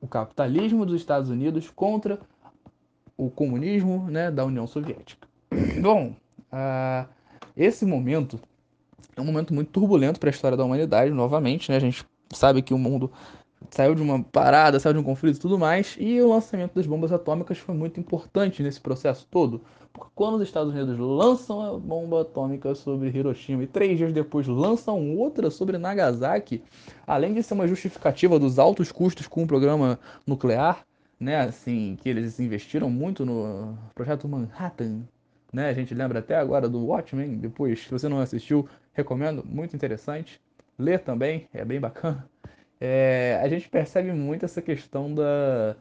o 0.00 0.08
capitalismo 0.08 0.86
dos 0.86 0.96
Estados 0.96 1.28
Unidos 1.28 1.68
contra 1.68 2.18
o 3.18 3.28
comunismo 3.28 4.10
né, 4.10 4.30
da 4.30 4.46
União 4.46 4.66
Soviética. 4.66 5.28
Bom, 5.82 6.16
uh, 6.50 7.06
esse 7.54 7.84
momento 7.84 8.40
é 9.14 9.20
um 9.20 9.26
momento 9.26 9.52
muito 9.52 9.70
turbulento 9.70 10.18
para 10.18 10.30
a 10.30 10.32
história 10.32 10.56
da 10.56 10.64
humanidade, 10.64 11.10
novamente, 11.10 11.70
né? 11.70 11.76
A 11.76 11.80
gente 11.80 12.02
sabe 12.32 12.62
que 12.62 12.72
o 12.72 12.78
mundo 12.78 13.12
saiu 13.70 13.94
de 13.94 14.02
uma 14.02 14.22
parada, 14.22 14.78
saiu 14.78 14.94
de 14.94 14.98
um 15.00 15.02
conflito 15.02 15.36
e 15.36 15.40
tudo 15.40 15.58
mais, 15.58 15.96
e 15.98 16.20
o 16.20 16.28
lançamento 16.28 16.74
das 16.74 16.86
bombas 16.86 17.12
atômicas 17.12 17.58
foi 17.58 17.74
muito 17.74 18.00
importante 18.00 18.62
nesse 18.62 18.80
processo 18.80 19.26
todo, 19.30 19.62
porque 19.92 20.10
quando 20.14 20.36
os 20.36 20.42
Estados 20.42 20.72
Unidos 20.74 20.98
lançam 20.98 21.60
a 21.60 21.78
bomba 21.78 22.22
atômica 22.22 22.74
sobre 22.74 23.08
Hiroshima 23.08 23.62
e 23.62 23.66
três 23.66 23.96
dias 23.96 24.12
depois 24.12 24.46
lançam 24.46 25.16
outra 25.16 25.50
sobre 25.50 25.78
Nagasaki, 25.78 26.62
além 27.06 27.34
de 27.34 27.42
ser 27.42 27.54
uma 27.54 27.66
justificativa 27.66 28.38
dos 28.38 28.58
altos 28.58 28.92
custos 28.92 29.26
com 29.26 29.42
o 29.42 29.46
programa 29.46 29.98
nuclear, 30.26 30.84
né, 31.18 31.40
assim, 31.40 31.96
que 32.00 32.08
eles 32.08 32.38
investiram 32.38 32.90
muito 32.90 33.24
no 33.24 33.76
projeto 33.94 34.28
Manhattan, 34.28 35.00
né, 35.52 35.70
a 35.70 35.72
gente 35.72 35.94
lembra 35.94 36.18
até 36.18 36.36
agora 36.36 36.68
do 36.68 36.84
Watchmen, 36.86 37.38
depois, 37.38 37.84
se 37.84 37.90
você 37.90 38.08
não 38.08 38.20
assistiu, 38.20 38.68
recomendo, 38.92 39.42
muito 39.44 39.74
interessante. 39.74 40.40
ler 40.78 41.00
também, 41.00 41.48
é 41.54 41.64
bem 41.64 41.80
bacana, 41.80 42.28
é, 42.80 43.40
a 43.42 43.48
gente 43.48 43.68
percebe 43.68 44.12
muito 44.12 44.44
essa 44.44 44.60
questão 44.60 45.14
da, 45.14 45.76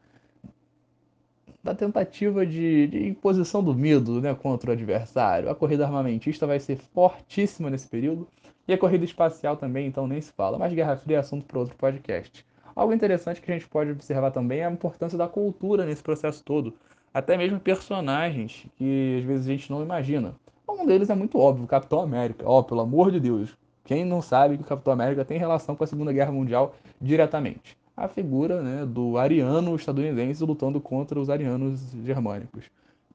da 1.64 1.75
tentativa 1.75 2.46
de, 2.46 2.88
de, 2.88 3.08
imposição 3.08 3.64
do 3.64 3.74
medo 3.74 4.22
né, 4.22 4.34
contra 4.36 4.70
o 4.70 4.74
adversário. 4.74 5.50
A 5.50 5.56
corrida 5.56 5.86
armamentista 5.86 6.48
vai 6.48 6.60
ser 6.60 6.78
fortíssima 6.78 7.70
nesse 7.70 7.88
período, 7.88 8.28
e 8.68 8.74
a 8.74 8.78
corrida 8.78 9.06
espacial 9.06 9.56
também, 9.58 9.88
então 9.88 10.08
nem 10.08 10.20
se 10.20 10.32
fala. 10.32 10.58
Mas 10.58 10.74
Guerra 10.74 10.98
Fria 10.98 11.18
é 11.18 11.20
assunto 11.20 11.46
para 11.46 11.60
outro 11.60 11.75
podcast. 11.75 12.46
Algo 12.75 12.94
interessante 12.94 13.42
que 13.42 13.52
a 13.52 13.54
gente 13.54 13.68
pode 13.68 13.92
observar 13.92 14.32
também 14.32 14.60
é 14.60 14.66
a 14.66 14.72
importância 14.72 15.18
da 15.18 15.28
cultura 15.28 15.86
nesse 15.86 16.04
processo 16.04 16.44
todo. 16.44 16.74
Até 17.14 17.38
mesmo 17.38 17.60
personagens 17.60 18.66
que 18.75 19.20
às 19.20 19.24
vezes 19.24 19.48
a 19.48 19.52
gente 19.52 19.72
não 19.72 19.82
imagina. 19.82 20.36
Um 20.68 20.86
deles 20.86 21.10
é 21.10 21.16
muito 21.16 21.38
óbvio, 21.38 21.68
Capitão 21.68 22.02
América. 22.02 22.44
Ó, 22.46 22.60
oh, 22.60 22.64
pelo 22.64 22.82
amor 22.82 23.12
de 23.12 23.20
Deus. 23.20 23.56
Quem 23.86 24.04
não 24.04 24.22
sabe 24.22 24.58
que 24.58 24.63
o 24.63 24.65
Capitão 24.65 24.92
América 24.92 25.24
tem 25.24 25.38
relação 25.38 25.75
com 25.75 25.84
a 25.84 25.88
Segunda 25.88 26.12
Guerra 26.12 26.32
Mundial 26.32 26.75
diretamente? 27.00 27.77
A 27.96 28.08
figura 28.08 28.62
né, 28.62 28.86
do 28.86 29.18
ariano 29.18 29.75
estadunidense 29.75 30.44
lutando 30.44 30.82
contra 30.82 31.20
os 31.20 31.30
arianos 31.30 31.80
germânicos. 32.04 32.65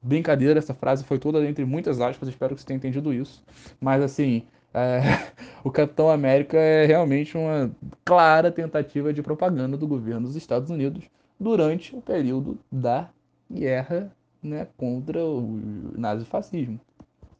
Brincadeira, 0.01 0.57
essa 0.57 0.73
frase 0.73 1.03
foi 1.03 1.19
toda 1.19 1.45
entre 1.45 1.65
muitas 1.65 1.99
aspas, 2.01 2.29
espero 2.29 2.55
que 2.55 2.61
você 2.61 2.67
tenha 2.67 2.77
entendido 2.77 3.13
isso. 3.13 3.43
Mas 3.79 4.01
assim, 4.01 4.43
é, 4.73 5.01
o 5.61 5.69
Capitão 5.69 6.09
América 6.09 6.57
é 6.57 6.85
realmente 6.85 7.37
uma 7.37 7.69
clara 8.03 8.49
tentativa 8.49 9.13
de 9.13 9.21
propaganda 9.21 9.77
do 9.77 9.87
governo 9.87 10.25
dos 10.25 10.37
Estados 10.37 10.69
Unidos 10.69 11.03
durante 11.37 11.95
o 11.95 12.01
período 12.01 12.57
da 12.71 13.09
guerra 13.51 14.09
né, 14.41 14.67
contra 14.77 15.23
o 15.23 15.59
nazifascismo. 15.97 16.79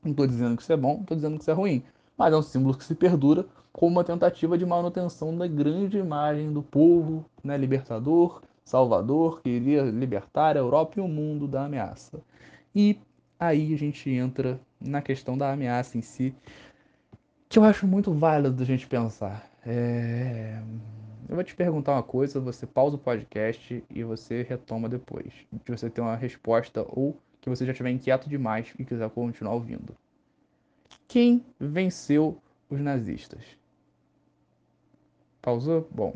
Não 0.04 0.12
estou 0.12 0.28
dizendo 0.28 0.58
que 0.58 0.64
isso 0.64 0.74
é 0.74 0.78
bom, 0.78 1.00
estou 1.02 1.16
dizendo 1.16 1.38
que 1.38 1.44
isso 1.44 1.52
é 1.52 1.54
ruim, 1.54 1.84
mas 2.22 2.36
é 2.36 2.38
um 2.38 2.42
símbolo 2.44 2.78
que 2.78 2.84
se 2.84 2.94
perdura 2.94 3.48
como 3.74 3.94
uma 3.94 4.04
tentativa 4.04 4.56
de 4.56 4.64
manutenção 4.64 5.36
da 5.36 5.48
grande 5.48 5.98
imagem 5.98 6.54
do 6.54 6.62
povo 6.62 7.26
né, 7.44 7.58
libertador, 7.58 8.44
salvador, 8.64 9.42
que 9.42 9.50
iria 9.50 9.82
libertar 9.82 10.56
a 10.56 10.60
Europa 10.60 11.00
e 11.00 11.02
o 11.02 11.08
mundo 11.08 11.48
da 11.48 11.66
ameaça. 11.66 12.22
E 12.76 13.00
aí 13.40 13.74
a 13.74 13.78
gente 13.78 14.08
entra 14.08 14.62
na 14.80 15.02
questão 15.02 15.36
da 15.36 15.52
ameaça 15.52 15.98
em 15.98 16.04
si, 16.04 16.32
que 17.50 17.58
eu 17.58 17.64
acho 17.64 17.88
muito 17.88 18.14
válido 18.14 18.56
da 18.56 18.66
gente 18.66 18.86
pensar. 18.86 19.50
É... 19.66 20.62
Eu 21.28 21.34
vou 21.34 21.44
te 21.44 21.56
perguntar 21.56 21.94
uma 21.94 22.04
coisa, 22.04 22.40
você 22.40 22.68
pausa 22.68 22.98
o 22.98 23.00
podcast 23.00 23.84
e 23.90 24.04
você 24.04 24.44
retoma 24.44 24.88
depois. 24.88 25.34
De 25.52 25.72
você 25.72 25.90
ter 25.90 26.02
uma 26.02 26.16
resposta 26.16 26.86
ou 26.88 27.18
que 27.42 27.50
você 27.50 27.66
já 27.66 27.72
estiver 27.72 27.90
inquieto 27.90 28.30
demais 28.30 28.72
e 28.78 28.86
quiser 28.86 29.10
continuar 29.10 29.56
ouvindo. 29.56 29.96
Quem 31.12 31.44
venceu 31.60 32.42
os 32.70 32.80
nazistas? 32.80 33.44
Pausou? 35.42 35.86
Bom. 35.92 36.16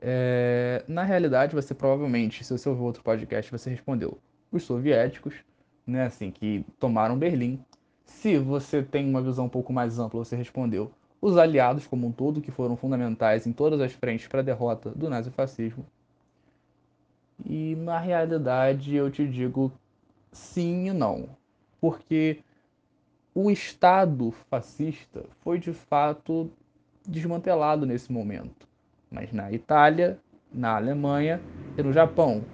É... 0.00 0.84
Na 0.88 1.04
realidade, 1.04 1.54
você 1.54 1.72
provavelmente, 1.72 2.42
se 2.42 2.52
você 2.52 2.68
ouviu 2.68 2.84
outro 2.84 3.04
podcast, 3.04 3.48
você 3.48 3.70
respondeu 3.70 4.18
os 4.50 4.64
soviéticos, 4.64 5.36
né, 5.86 6.06
assim, 6.06 6.32
que 6.32 6.66
tomaram 6.80 7.16
Berlim 7.16 7.64
se 8.04 8.38
você 8.38 8.82
tem 8.82 9.08
uma 9.08 9.22
visão 9.22 9.44
um 9.44 9.48
pouco 9.48 9.72
mais 9.72 10.00
ampla, 10.00 10.24
você 10.24 10.34
respondeu 10.34 10.90
os 11.22 11.36
aliados 11.36 11.86
como 11.86 12.08
um 12.08 12.12
todo, 12.12 12.40
que 12.40 12.50
foram 12.50 12.76
fundamentais 12.76 13.46
em 13.46 13.52
todas 13.52 13.80
as 13.80 13.92
frentes 13.92 14.26
para 14.26 14.40
a 14.40 14.42
derrota 14.42 14.90
do 14.90 15.08
nazifascismo. 15.08 15.86
E 17.46 17.76
na 17.76 18.00
realidade 18.00 18.96
eu 18.96 19.12
te 19.12 19.28
digo 19.28 19.70
sim 20.32 20.88
e 20.88 20.92
não. 20.92 21.28
Porque 21.80 22.42
o 23.34 23.50
Estado 23.50 24.32
fascista 24.48 25.24
foi 25.40 25.58
de 25.58 25.72
fato 25.72 26.50
desmantelado 27.06 27.86
nesse 27.86 28.12
momento. 28.12 28.68
Mas 29.10 29.32
na 29.32 29.52
Itália, 29.52 30.18
na 30.52 30.76
Alemanha 30.76 31.40
e 31.76 31.82
no 31.82 31.92
Japão, 31.92 32.44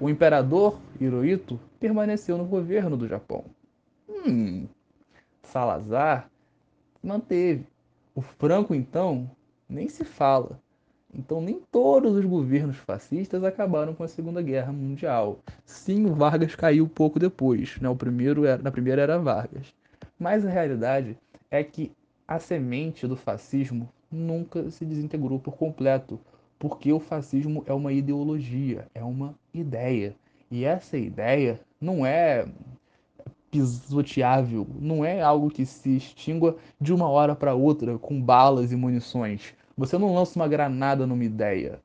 o 0.00 0.08
imperador 0.08 0.78
Hirohito 1.00 1.60
permaneceu 1.78 2.36
no 2.38 2.44
governo 2.44 2.96
do 2.96 3.06
Japão. 3.06 3.44
Hum, 4.08 4.66
Salazar 5.42 6.30
manteve. 7.02 7.66
O 8.14 8.20
Franco, 8.20 8.74
então, 8.74 9.30
nem 9.68 9.88
se 9.88 10.04
fala. 10.04 10.60
Então, 11.14 11.42
nem 11.42 11.60
todos 11.70 12.16
os 12.16 12.24
governos 12.24 12.76
fascistas 12.76 13.44
acabaram 13.44 13.94
com 13.94 14.02
a 14.02 14.08
Segunda 14.08 14.40
Guerra 14.40 14.72
Mundial. 14.72 15.40
Sim, 15.64 16.06
o 16.06 16.14
Vargas 16.14 16.54
caiu 16.54 16.88
pouco 16.88 17.18
depois. 17.18 17.78
Né? 17.80 17.88
O 17.88 17.96
primeiro 17.96 18.46
era, 18.46 18.62
na 18.62 18.70
primeira 18.70 19.02
era 19.02 19.18
Vargas. 19.18 19.74
Mas 20.22 20.46
a 20.46 20.50
realidade 20.50 21.18
é 21.50 21.64
que 21.64 21.90
a 22.28 22.38
semente 22.38 23.08
do 23.08 23.16
fascismo 23.16 23.88
nunca 24.08 24.70
se 24.70 24.84
desintegrou 24.84 25.40
por 25.40 25.56
completo, 25.56 26.20
porque 26.60 26.92
o 26.92 27.00
fascismo 27.00 27.64
é 27.66 27.72
uma 27.72 27.92
ideologia, 27.92 28.86
é 28.94 29.02
uma 29.02 29.34
ideia. 29.52 30.14
E 30.48 30.64
essa 30.64 30.96
ideia 30.96 31.58
não 31.80 32.06
é 32.06 32.46
pisoteável, 33.50 34.64
não 34.78 35.04
é 35.04 35.20
algo 35.20 35.50
que 35.50 35.66
se 35.66 35.96
extingua 35.96 36.56
de 36.80 36.94
uma 36.94 37.08
hora 37.08 37.34
para 37.34 37.56
outra 37.56 37.98
com 37.98 38.22
balas 38.22 38.70
e 38.70 38.76
munições. 38.76 39.52
Você 39.76 39.98
não 39.98 40.14
lança 40.14 40.38
uma 40.38 40.46
granada 40.46 41.04
numa 41.04 41.24
ideia. 41.24 41.80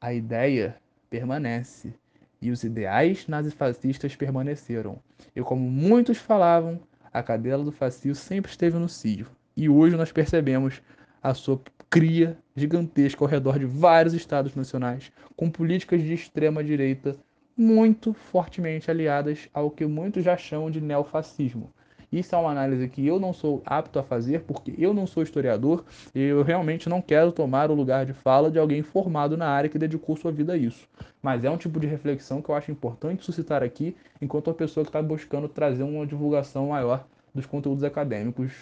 A 0.00 0.14
ideia 0.14 0.76
permanece. 1.10 1.92
E 2.40 2.50
os 2.50 2.64
ideais 2.64 3.28
nazifascistas 3.28 4.16
permaneceram. 4.16 4.98
E 5.36 5.42
como 5.42 5.70
muitos 5.70 6.16
falavam, 6.16 6.80
a 7.12 7.22
cadela 7.22 7.62
do 7.62 7.72
fascismo 7.72 8.14
sempre 8.14 8.50
esteve 8.50 8.78
no 8.78 8.88
cio. 8.88 9.26
E 9.56 9.68
hoje 9.68 9.96
nós 9.96 10.10
percebemos 10.10 10.80
a 11.22 11.34
sua 11.34 11.60
cria 11.90 12.38
gigantesca 12.56 13.22
ao 13.22 13.28
redor 13.28 13.58
de 13.58 13.66
vários 13.66 14.14
estados 14.14 14.54
nacionais, 14.54 15.12
com 15.36 15.50
políticas 15.50 16.00
de 16.02 16.14
extrema 16.14 16.64
direita 16.64 17.16
muito 17.56 18.14
fortemente 18.14 18.90
aliadas 18.90 19.48
ao 19.52 19.70
que 19.70 19.84
muitos 19.84 20.24
já 20.24 20.36
chamam 20.36 20.70
de 20.70 20.80
neofascismo. 20.80 21.70
Isso 22.12 22.34
é 22.34 22.38
uma 22.38 22.50
análise 22.50 22.86
que 22.88 23.06
eu 23.06 23.18
não 23.18 23.32
sou 23.32 23.62
apto 23.64 23.98
a 23.98 24.02
fazer, 24.02 24.42
porque 24.42 24.74
eu 24.76 24.92
não 24.92 25.06
sou 25.06 25.22
historiador 25.22 25.82
e 26.14 26.20
eu 26.20 26.42
realmente 26.42 26.86
não 26.86 27.00
quero 27.00 27.32
tomar 27.32 27.70
o 27.70 27.74
lugar 27.74 28.04
de 28.04 28.12
fala 28.12 28.50
de 28.50 28.58
alguém 28.58 28.82
formado 28.82 29.34
na 29.34 29.48
área 29.48 29.70
que 29.70 29.78
dedicou 29.78 30.14
sua 30.14 30.30
vida 30.30 30.52
a 30.52 30.56
isso. 30.56 30.86
Mas 31.22 31.42
é 31.42 31.50
um 31.50 31.56
tipo 31.56 31.80
de 31.80 31.86
reflexão 31.86 32.42
que 32.42 32.50
eu 32.50 32.54
acho 32.54 32.70
importante 32.70 33.24
suscitar 33.24 33.62
aqui, 33.62 33.96
enquanto 34.20 34.50
a 34.50 34.54
pessoa 34.54 34.84
que 34.84 34.90
está 34.90 35.00
buscando 35.00 35.48
trazer 35.48 35.84
uma 35.84 36.06
divulgação 36.06 36.68
maior 36.68 37.06
dos 37.34 37.46
conteúdos 37.46 37.82
acadêmicos 37.82 38.52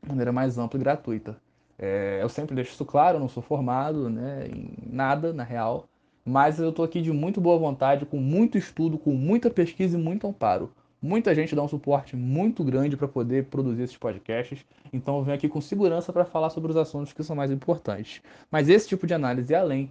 de 0.00 0.08
maneira 0.08 0.30
mais 0.30 0.56
ampla 0.56 0.78
e 0.78 0.82
gratuita. 0.82 1.36
É, 1.76 2.20
eu 2.22 2.28
sempre 2.28 2.54
deixo 2.54 2.72
isso 2.72 2.84
claro, 2.84 3.16
eu 3.16 3.20
não 3.20 3.28
sou 3.28 3.42
formado 3.42 4.08
né, 4.08 4.46
em 4.46 4.74
nada, 4.86 5.32
na 5.32 5.42
real, 5.42 5.88
mas 6.24 6.60
eu 6.60 6.70
estou 6.70 6.84
aqui 6.84 7.00
de 7.02 7.10
muito 7.10 7.40
boa 7.40 7.58
vontade, 7.58 8.06
com 8.06 8.18
muito 8.18 8.56
estudo, 8.56 8.98
com 8.98 9.12
muita 9.12 9.50
pesquisa 9.50 9.98
e 9.98 10.00
muito 10.00 10.26
amparo. 10.26 10.70
Muita 11.02 11.34
gente 11.34 11.54
dá 11.54 11.62
um 11.62 11.68
suporte 11.68 12.14
muito 12.14 12.62
grande 12.62 12.96
para 12.96 13.08
poder 13.08 13.46
produzir 13.46 13.84
esses 13.84 13.96
podcasts, 13.96 14.66
então 14.92 15.16
eu 15.16 15.24
venho 15.24 15.36
aqui 15.36 15.48
com 15.48 15.60
segurança 15.60 16.12
para 16.12 16.26
falar 16.26 16.50
sobre 16.50 16.70
os 16.70 16.76
assuntos 16.76 17.12
que 17.12 17.22
são 17.22 17.34
mais 17.34 17.50
importantes. 17.50 18.20
Mas 18.50 18.68
esse 18.68 18.86
tipo 18.86 19.06
de 19.06 19.14
análise, 19.14 19.54
além 19.54 19.90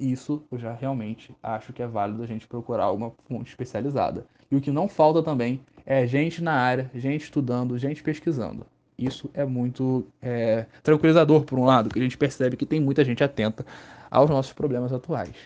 isso, 0.00 0.42
eu 0.50 0.58
já 0.58 0.72
realmente 0.72 1.34
acho 1.42 1.72
que 1.72 1.82
é 1.82 1.86
válido 1.86 2.22
a 2.22 2.26
gente 2.26 2.46
procurar 2.46 2.92
uma 2.92 3.12
fonte 3.28 3.50
especializada. 3.50 4.24
E 4.50 4.56
o 4.56 4.60
que 4.60 4.70
não 4.70 4.88
falta 4.88 5.22
também 5.22 5.60
é 5.84 6.06
gente 6.06 6.42
na 6.42 6.52
área, 6.52 6.90
gente 6.94 7.24
estudando, 7.24 7.76
gente 7.76 8.02
pesquisando. 8.02 8.64
Isso 8.96 9.30
é 9.34 9.44
muito 9.44 10.06
é, 10.22 10.66
tranquilizador, 10.82 11.42
por 11.42 11.58
um 11.58 11.64
lado, 11.64 11.90
que 11.90 11.98
a 11.98 12.02
gente 12.02 12.16
percebe 12.16 12.56
que 12.56 12.66
tem 12.66 12.80
muita 12.80 13.04
gente 13.04 13.22
atenta 13.22 13.66
aos 14.10 14.30
nossos 14.30 14.52
problemas 14.52 14.92
atuais. 14.92 15.36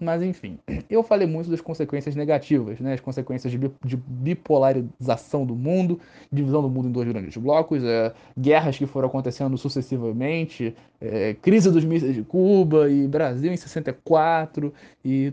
Mas 0.00 0.22
enfim, 0.22 0.58
eu 0.88 1.02
falei 1.02 1.26
muito 1.26 1.50
das 1.50 1.60
consequências 1.60 2.14
negativas, 2.14 2.78
né? 2.78 2.94
as 2.94 3.00
consequências 3.00 3.52
de, 3.52 3.96
bipolarização 3.96 5.44
do 5.44 5.56
mundo, 5.56 6.00
divisão 6.30 6.62
do 6.62 6.70
mundo 6.70 6.88
em 6.88 6.92
dois 6.92 7.08
grandes 7.08 7.36
blocos, 7.36 7.82
é, 7.82 8.14
guerras 8.38 8.78
que 8.78 8.86
foram 8.86 9.08
acontecendo 9.08 9.58
sucessivamente, 9.58 10.74
é, 11.00 11.34
crise 11.34 11.70
dos 11.70 11.84
mísseis 11.84 12.14
de 12.14 12.22
Cuba 12.22 12.88
e 12.88 13.08
Brasil 13.08 13.52
em 13.52 13.56
64 13.56 14.72
e 15.04 15.32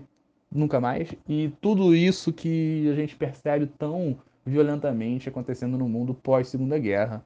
nunca 0.52 0.80
mais, 0.80 1.14
e 1.28 1.52
tudo 1.62 1.94
isso 1.94 2.32
que 2.32 2.90
a 2.90 2.96
gente 2.96 3.16
percebe 3.16 3.68
tão 3.78 4.18
violentamente 4.46 5.28
acontecendo 5.28 5.78
no 5.78 5.90
mundo 5.90 6.14
pós 6.14 6.48
Segunda 6.48 6.78
Guerra 6.80 7.26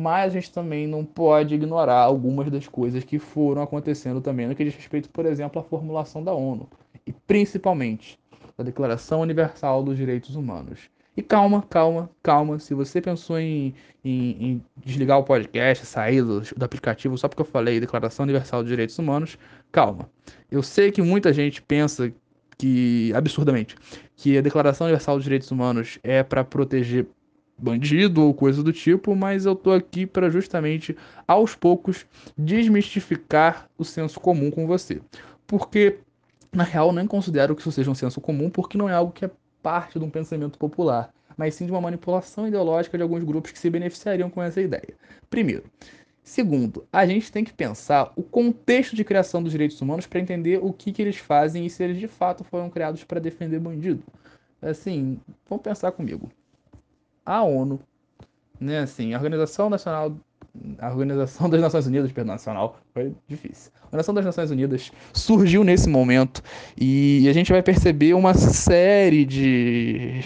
mas 0.00 0.32
a 0.32 0.34
gente 0.34 0.50
também 0.50 0.86
não 0.86 1.04
pode 1.04 1.54
ignorar 1.54 2.00
algumas 2.00 2.50
das 2.50 2.66
coisas 2.66 3.04
que 3.04 3.18
foram 3.18 3.62
acontecendo 3.62 4.20
também 4.20 4.48
no 4.48 4.54
que 4.54 4.64
diz 4.64 4.74
respeito, 4.74 5.10
por 5.10 5.26
exemplo, 5.26 5.60
à 5.60 5.64
formulação 5.64 6.24
da 6.24 6.32
ONU 6.32 6.68
e 7.06 7.12
principalmente 7.12 8.18
da 8.56 8.64
Declaração 8.64 9.20
Universal 9.20 9.82
dos 9.82 9.96
Direitos 9.96 10.34
Humanos. 10.34 10.90
E 11.16 11.22
calma, 11.22 11.62
calma, 11.68 12.08
calma. 12.22 12.58
Se 12.58 12.72
você 12.72 13.00
pensou 13.00 13.38
em, 13.38 13.74
em, 14.02 14.30
em 14.40 14.64
desligar 14.76 15.18
o 15.18 15.24
podcast, 15.24 15.84
sair 15.84 16.22
do, 16.22 16.40
do, 16.40 16.64
aplicativo 16.64 17.18
só 17.18 17.28
porque 17.28 17.42
eu 17.42 17.46
falei 17.46 17.80
Declaração 17.80 18.22
Universal 18.22 18.62
dos 18.62 18.70
Direitos 18.70 18.98
Humanos, 18.98 19.36
calma. 19.70 20.08
Eu 20.50 20.62
sei 20.62 20.90
que 20.90 21.02
muita 21.02 21.32
gente 21.32 21.60
pensa 21.60 22.12
que, 22.56 23.12
absurdamente, 23.14 23.74
que 24.16 24.38
a 24.38 24.40
Declaração 24.40 24.86
Universal 24.86 25.16
dos 25.16 25.24
Direitos 25.24 25.50
Humanos 25.50 25.98
é 26.02 26.22
para 26.22 26.44
proteger 26.44 27.06
bandido 27.60 28.24
ou 28.24 28.34
coisa 28.34 28.62
do 28.62 28.72
tipo, 28.72 29.14
mas 29.14 29.46
eu 29.46 29.54
tô 29.54 29.72
aqui 29.72 30.06
para 30.06 30.30
justamente 30.30 30.96
aos 31.26 31.54
poucos 31.54 32.06
desmistificar 32.36 33.68
o 33.76 33.84
senso 33.84 34.18
comum 34.20 34.50
com 34.50 34.66
você. 34.66 35.00
Porque 35.46 35.98
na 36.52 36.64
real 36.64 36.92
nem 36.92 37.06
considero 37.06 37.54
que 37.54 37.60
isso 37.60 37.72
seja 37.72 37.90
um 37.90 37.94
senso 37.94 38.20
comum, 38.20 38.50
porque 38.50 38.78
não 38.78 38.88
é 38.88 38.94
algo 38.94 39.12
que 39.12 39.24
é 39.24 39.30
parte 39.62 39.98
de 39.98 40.04
um 40.04 40.10
pensamento 40.10 40.58
popular, 40.58 41.10
mas 41.36 41.54
sim 41.54 41.66
de 41.66 41.72
uma 41.72 41.80
manipulação 41.80 42.48
ideológica 42.48 42.96
de 42.96 43.02
alguns 43.02 43.24
grupos 43.24 43.52
que 43.52 43.58
se 43.58 43.70
beneficiariam 43.70 44.30
com 44.30 44.42
essa 44.42 44.60
ideia. 44.60 44.94
Primeiro, 45.28 45.64
Segundo, 46.22 46.86
a 46.92 47.04
gente 47.06 47.32
tem 47.32 47.44
que 47.44 47.52
pensar 47.52 48.12
o 48.14 48.22
contexto 48.22 48.94
de 48.94 49.02
criação 49.02 49.42
dos 49.42 49.50
direitos 49.50 49.80
humanos 49.80 50.06
para 50.06 50.20
entender 50.20 50.60
o 50.62 50.72
que, 50.72 50.92
que 50.92 51.02
eles 51.02 51.16
fazem 51.16 51.66
e 51.66 51.70
se 51.70 51.82
eles 51.82 51.98
de 51.98 52.06
fato 52.06 52.44
foram 52.44 52.70
criados 52.70 53.02
para 53.02 53.18
defender 53.18 53.58
bandido. 53.58 54.04
Assim, 54.62 55.18
vamos 55.48 55.64
pensar 55.64 55.90
comigo. 55.90 56.30
A 57.24 57.42
ONU, 57.42 57.80
né, 58.60 58.80
assim, 58.80 59.14
a 59.14 59.16
Organização 59.16 59.70
Nacional 59.70 60.16
a 60.78 60.88
Organização 60.88 61.48
das 61.48 61.60
Nações 61.60 61.86
Unidas, 61.86 62.10
perdão, 62.12 62.34
nacional, 62.34 62.80
foi 62.92 63.12
difícil. 63.28 63.70
A 63.82 63.86
Organização 63.86 64.14
das 64.14 64.24
Nações 64.24 64.50
Unidas 64.50 64.90
surgiu 65.12 65.62
nesse 65.64 65.88
momento 65.88 66.42
e 66.76 67.26
a 67.28 67.32
gente 67.32 67.52
vai 67.52 67.62
perceber 67.62 68.14
uma 68.14 68.34
série 68.34 69.24
de 69.24 70.24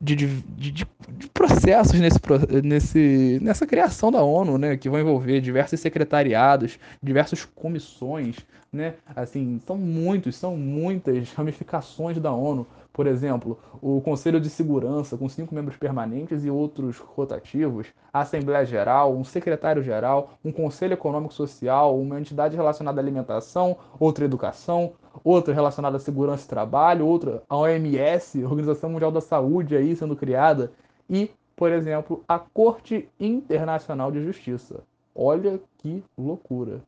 de, 0.00 0.14
de, 0.16 0.26
de, 0.42 0.86
de 1.08 1.28
processos 1.28 1.98
nesse, 1.98 2.20
nesse, 2.62 3.38
nessa 3.42 3.66
criação 3.66 4.10
da 4.10 4.22
ONU, 4.22 4.58
né, 4.58 4.76
que 4.76 4.88
vão 4.88 5.00
envolver 5.00 5.40
diversos 5.40 5.80
secretariados, 5.80 6.78
diversas 7.02 7.44
comissões, 7.44 8.36
né, 8.72 8.94
assim, 9.14 9.60
são 9.66 9.76
muitos, 9.76 10.36
são 10.36 10.56
muitas 10.56 11.32
ramificações 11.32 12.18
da 12.18 12.32
ONU. 12.32 12.66
Por 12.92 13.06
exemplo, 13.06 13.58
o 13.82 14.00
Conselho 14.00 14.40
de 14.40 14.48
Segurança, 14.48 15.18
com 15.18 15.28
cinco 15.28 15.54
membros 15.54 15.76
permanentes 15.76 16.46
e 16.46 16.50
outros 16.50 16.96
rotativos, 16.96 17.88
a 18.10 18.20
Assembleia 18.20 18.64
Geral, 18.64 19.14
um 19.14 19.22
secretário-geral, 19.22 20.38
um 20.42 20.50
Conselho 20.50 20.94
Econômico 20.94 21.34
Social, 21.34 22.00
uma 22.00 22.18
entidade 22.18 22.56
relacionada 22.56 22.98
à 22.98 23.04
alimentação, 23.04 23.76
outra 24.00 24.24
educação, 24.24 24.94
outra 25.24 25.54
relacionada 25.54 25.96
à 25.96 26.00
segurança 26.00 26.44
e 26.44 26.48
trabalho, 26.48 27.06
outra 27.06 27.42
a 27.48 27.56
OMS, 27.56 28.44
Organização 28.44 28.90
Mundial 28.90 29.10
da 29.10 29.20
Saúde 29.20 29.76
aí 29.76 29.94
sendo 29.94 30.16
criada, 30.16 30.72
e, 31.08 31.30
por 31.54 31.70
exemplo, 31.70 32.22
a 32.28 32.38
Corte 32.38 33.08
Internacional 33.18 34.10
de 34.10 34.22
Justiça. 34.22 34.80
Olha 35.14 35.60
que 35.78 36.02
loucura. 36.16 36.82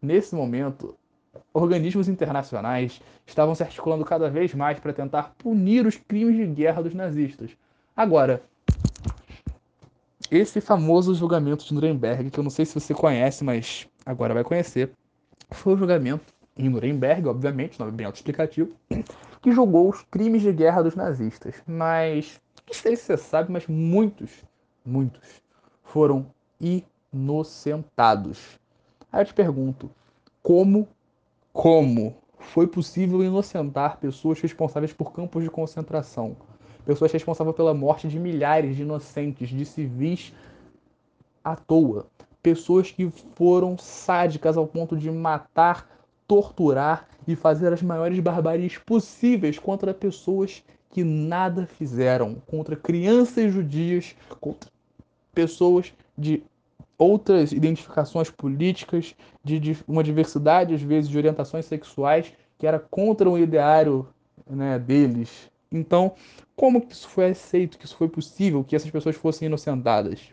Nesse 0.00 0.34
momento, 0.34 0.94
organismos 1.52 2.08
internacionais 2.08 3.00
estavam 3.26 3.54
se 3.54 3.62
articulando 3.62 4.04
cada 4.04 4.28
vez 4.28 4.54
mais 4.54 4.78
para 4.78 4.92
tentar 4.92 5.34
punir 5.38 5.86
os 5.86 5.96
crimes 5.96 6.36
de 6.36 6.46
guerra 6.46 6.82
dos 6.82 6.94
nazistas. 6.94 7.50
Agora, 7.96 8.42
esse 10.30 10.60
famoso 10.60 11.14
julgamento 11.14 11.64
de 11.64 11.74
Nuremberg, 11.74 12.30
que 12.30 12.38
eu 12.38 12.44
não 12.44 12.50
sei 12.50 12.64
se 12.64 12.78
você 12.78 12.94
conhece, 12.94 13.44
mas 13.44 13.86
agora 14.06 14.32
vai 14.32 14.42
conhecer, 14.42 14.90
foi 15.50 15.74
o 15.74 15.76
julgamento 15.76 16.24
em 16.56 16.68
Nuremberg, 16.68 17.26
obviamente, 17.28 17.78
nome 17.78 17.92
bem 17.92 18.06
autoexplicativo, 18.06 18.74
que 19.40 19.52
julgou 19.52 19.88
os 19.88 20.02
crimes 20.02 20.42
de 20.42 20.52
guerra 20.52 20.82
dos 20.82 20.94
nazistas. 20.94 21.54
Mas, 21.66 22.40
não 22.66 22.74
sei 22.74 22.96
se 22.96 23.04
você 23.04 23.16
sabe, 23.16 23.50
mas 23.50 23.66
muitos, 23.66 24.44
muitos 24.84 25.42
foram 25.82 26.26
inocentados. 26.60 28.58
Aí 29.10 29.22
eu 29.22 29.26
te 29.26 29.34
pergunto, 29.34 29.90
como, 30.42 30.88
como 31.52 32.14
foi 32.38 32.66
possível 32.66 33.22
inocentar 33.22 33.98
pessoas 33.98 34.40
responsáveis 34.40 34.92
por 34.92 35.12
campos 35.12 35.42
de 35.42 35.50
concentração? 35.50 36.36
Pessoas 36.84 37.12
responsáveis 37.12 37.56
pela 37.56 37.72
morte 37.72 38.08
de 38.08 38.18
milhares 38.18 38.74
de 38.76 38.82
inocentes, 38.82 39.48
de 39.48 39.64
civis 39.64 40.32
à 41.44 41.54
toa. 41.54 42.06
Pessoas 42.42 42.90
que 42.90 43.08
foram 43.36 43.78
sádicas 43.78 44.56
ao 44.56 44.66
ponto 44.66 44.96
de 44.96 45.10
matar 45.10 45.91
torturar 46.32 47.06
e 47.28 47.36
fazer 47.36 47.74
as 47.74 47.82
maiores 47.82 48.18
barbáries 48.18 48.78
possíveis 48.78 49.58
contra 49.58 49.92
pessoas 49.92 50.64
que 50.88 51.04
nada 51.04 51.66
fizeram, 51.66 52.36
contra 52.46 52.74
crianças 52.74 53.52
judias, 53.52 54.16
contra 54.40 54.70
pessoas 55.34 55.92
de 56.16 56.42
outras 56.96 57.52
identificações 57.52 58.30
políticas, 58.30 59.14
de, 59.44 59.58
de 59.60 59.76
uma 59.86 60.02
diversidade, 60.02 60.72
às 60.72 60.80
vezes, 60.80 61.10
de 61.10 61.18
orientações 61.18 61.66
sexuais, 61.66 62.32
que 62.58 62.66
era 62.66 62.78
contra 62.78 63.28
o 63.28 63.38
ideário 63.38 64.08
né, 64.48 64.78
deles. 64.78 65.50
Então, 65.70 66.14
como 66.56 66.80
que 66.80 66.94
isso 66.94 67.10
foi 67.10 67.32
aceito, 67.32 67.76
que 67.76 67.84
isso 67.84 67.96
foi 67.96 68.08
possível, 68.08 68.64
que 68.64 68.74
essas 68.74 68.90
pessoas 68.90 69.16
fossem 69.16 69.46
inocentadas? 69.46 70.30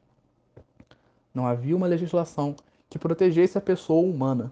Não 1.33 1.45
havia 1.45 1.75
uma 1.75 1.87
legislação 1.87 2.55
que 2.89 2.97
protegesse 2.97 3.57
a 3.57 3.61
pessoa 3.61 4.01
humana 4.01 4.49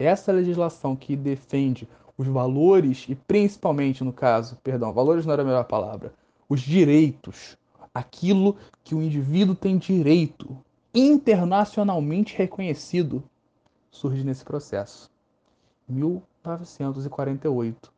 essa 0.00 0.32
legislação 0.32 0.96
que 0.96 1.14
defende 1.14 1.86
os 2.16 2.26
valores 2.26 3.04
e 3.08 3.14
principalmente 3.14 4.02
no 4.02 4.12
caso, 4.12 4.56
perdão, 4.62 4.92
valores 4.92 5.24
não 5.26 5.32
era 5.32 5.42
a 5.42 5.44
melhor 5.44 5.64
palavra, 5.64 6.12
os 6.48 6.60
direitos, 6.60 7.56
aquilo 7.94 8.56
que 8.82 8.94
o 8.94 9.02
indivíduo 9.02 9.54
tem 9.54 9.78
direito 9.78 10.56
internacionalmente 10.94 12.36
reconhecido, 12.36 13.22
surge 13.90 14.24
nesse 14.24 14.44
processo. 14.44 15.10
1948 15.88 17.92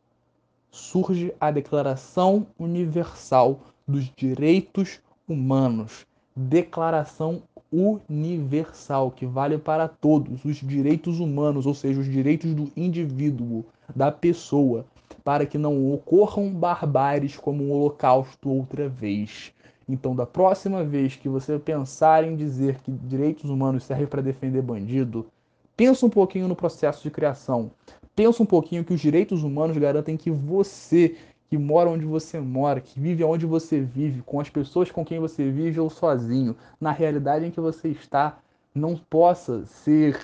surge 0.72 1.34
a 1.38 1.50
Declaração 1.50 2.46
Universal 2.58 3.60
dos 3.86 4.10
Direitos 4.16 5.00
Humanos, 5.28 6.06
Declaração 6.34 7.42
universal, 7.72 9.10
que 9.10 9.24
vale 9.24 9.56
para 9.56 9.88
todos, 9.88 10.44
os 10.44 10.56
direitos 10.56 11.18
humanos, 11.18 11.66
ou 11.66 11.74
seja, 11.74 12.00
os 12.00 12.10
direitos 12.10 12.54
do 12.54 12.70
indivíduo, 12.76 13.64
da 13.94 14.12
pessoa, 14.12 14.84
para 15.24 15.46
que 15.46 15.56
não 15.56 15.92
ocorram 15.92 16.50
barbáries 16.50 17.36
como 17.36 17.64
o 17.64 17.70
Holocausto 17.70 18.50
outra 18.50 18.88
vez. 18.88 19.52
Então, 19.88 20.14
da 20.14 20.26
próxima 20.26 20.84
vez 20.84 21.16
que 21.16 21.28
você 21.28 21.58
pensar 21.58 22.24
em 22.24 22.36
dizer 22.36 22.80
que 22.82 22.90
direitos 22.90 23.48
humanos 23.50 23.84
servem 23.84 24.06
para 24.06 24.22
defender 24.22 24.62
bandido, 24.62 25.26
pensa 25.76 26.06
um 26.06 26.10
pouquinho 26.10 26.48
no 26.48 26.56
processo 26.56 27.02
de 27.02 27.10
criação. 27.10 27.70
Pensa 28.14 28.42
um 28.42 28.46
pouquinho 28.46 28.84
que 28.84 28.92
os 28.92 29.00
direitos 29.00 29.42
humanos 29.42 29.76
garantem 29.76 30.16
que 30.16 30.30
você 30.30 31.16
que 31.52 31.58
mora 31.58 31.90
onde 31.90 32.06
você 32.06 32.40
mora, 32.40 32.80
que 32.80 32.98
vive 32.98 33.22
onde 33.22 33.44
você 33.44 33.78
vive, 33.78 34.22
com 34.22 34.40
as 34.40 34.48
pessoas 34.48 34.90
com 34.90 35.04
quem 35.04 35.20
você 35.20 35.50
vive 35.50 35.78
ou 35.78 35.90
sozinho, 35.90 36.56
na 36.80 36.90
realidade 36.90 37.44
em 37.44 37.50
que 37.50 37.60
você 37.60 37.88
está, 37.88 38.38
não 38.74 38.96
possa 38.96 39.66
ser 39.66 40.18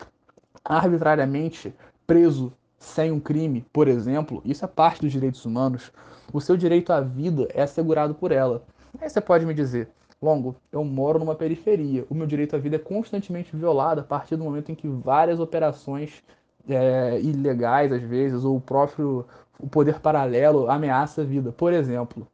arbitrariamente 0.64 1.75
preso 2.07 2.51
sem 2.79 3.12
um 3.12 3.21
crime, 3.21 3.62
por 3.75 3.88
exemplo, 3.88 4.41
isso 4.43 4.64
é 4.64 4.69
parte 4.69 5.03
dos 5.03 5.12
direitos 5.12 5.45
humanos. 5.45 5.93
O 6.33 6.41
seu 6.41 6.57
direito 6.57 6.95
à 6.95 7.03
vida 7.03 7.47
é 7.53 7.61
assegurado 7.61 8.14
por 8.14 8.33
ela. 8.33 8.62
Aí 8.99 9.07
você 9.07 9.21
pode 9.21 9.45
me 9.45 9.53
dizer, 9.53 9.91
Longo, 10.23 10.57
eu 10.73 10.83
moro 10.83 11.19
numa 11.19 11.35
periferia. 11.35 12.07
O 12.09 12.14
meu 12.14 12.27
direito 12.27 12.57
à 12.57 12.59
vida 12.59 12.77
é 12.77 12.79
constantemente 12.79 13.55
violado 13.55 14.01
a 14.01 14.05
partir 14.05 14.35
do 14.37 14.45
momento 14.45 14.73
em 14.73 14.75
que 14.75 14.88
várias 14.88 15.41
operações 15.41 16.25
é, 16.67 17.21
ilegais, 17.21 17.93
às 17.93 18.03
vezes, 18.03 18.45
ou 18.45 18.57
o 18.57 18.61
próprio 18.61 19.27
o 19.59 19.68
poder 19.68 20.01
paralelo 20.01 20.71
ameaça 20.71 21.23
a 21.23 21.25
vida. 21.25 21.53
Por 21.53 21.73
exemplo, 21.73 22.27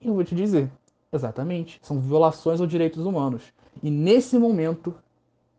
eu 0.00 0.14
vou 0.14 0.24
te 0.24 0.34
dizer, 0.34 0.70
exatamente, 1.12 1.78
são 1.82 2.00
violações 2.00 2.60
aos 2.60 2.68
direitos 2.68 3.04
humanos. 3.04 3.42
E 3.82 3.90
nesse 3.90 4.38
momento 4.38 4.94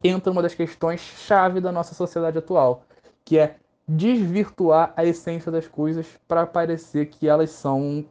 entra 0.03 0.31
uma 0.31 0.41
das 0.41 0.55
questões 0.55 0.99
chave 0.99 1.59
da 1.59 1.71
nossa 1.71 1.93
sociedade 1.93 2.37
atual, 2.37 2.83
que 3.23 3.37
é 3.37 3.55
desvirtuar 3.87 4.93
a 4.95 5.05
essência 5.05 5.51
das 5.51 5.67
coisas 5.67 6.07
para 6.27 6.45
parecer 6.45 7.07
que 7.07 7.27
elas 7.27 7.51
são 7.51 8.05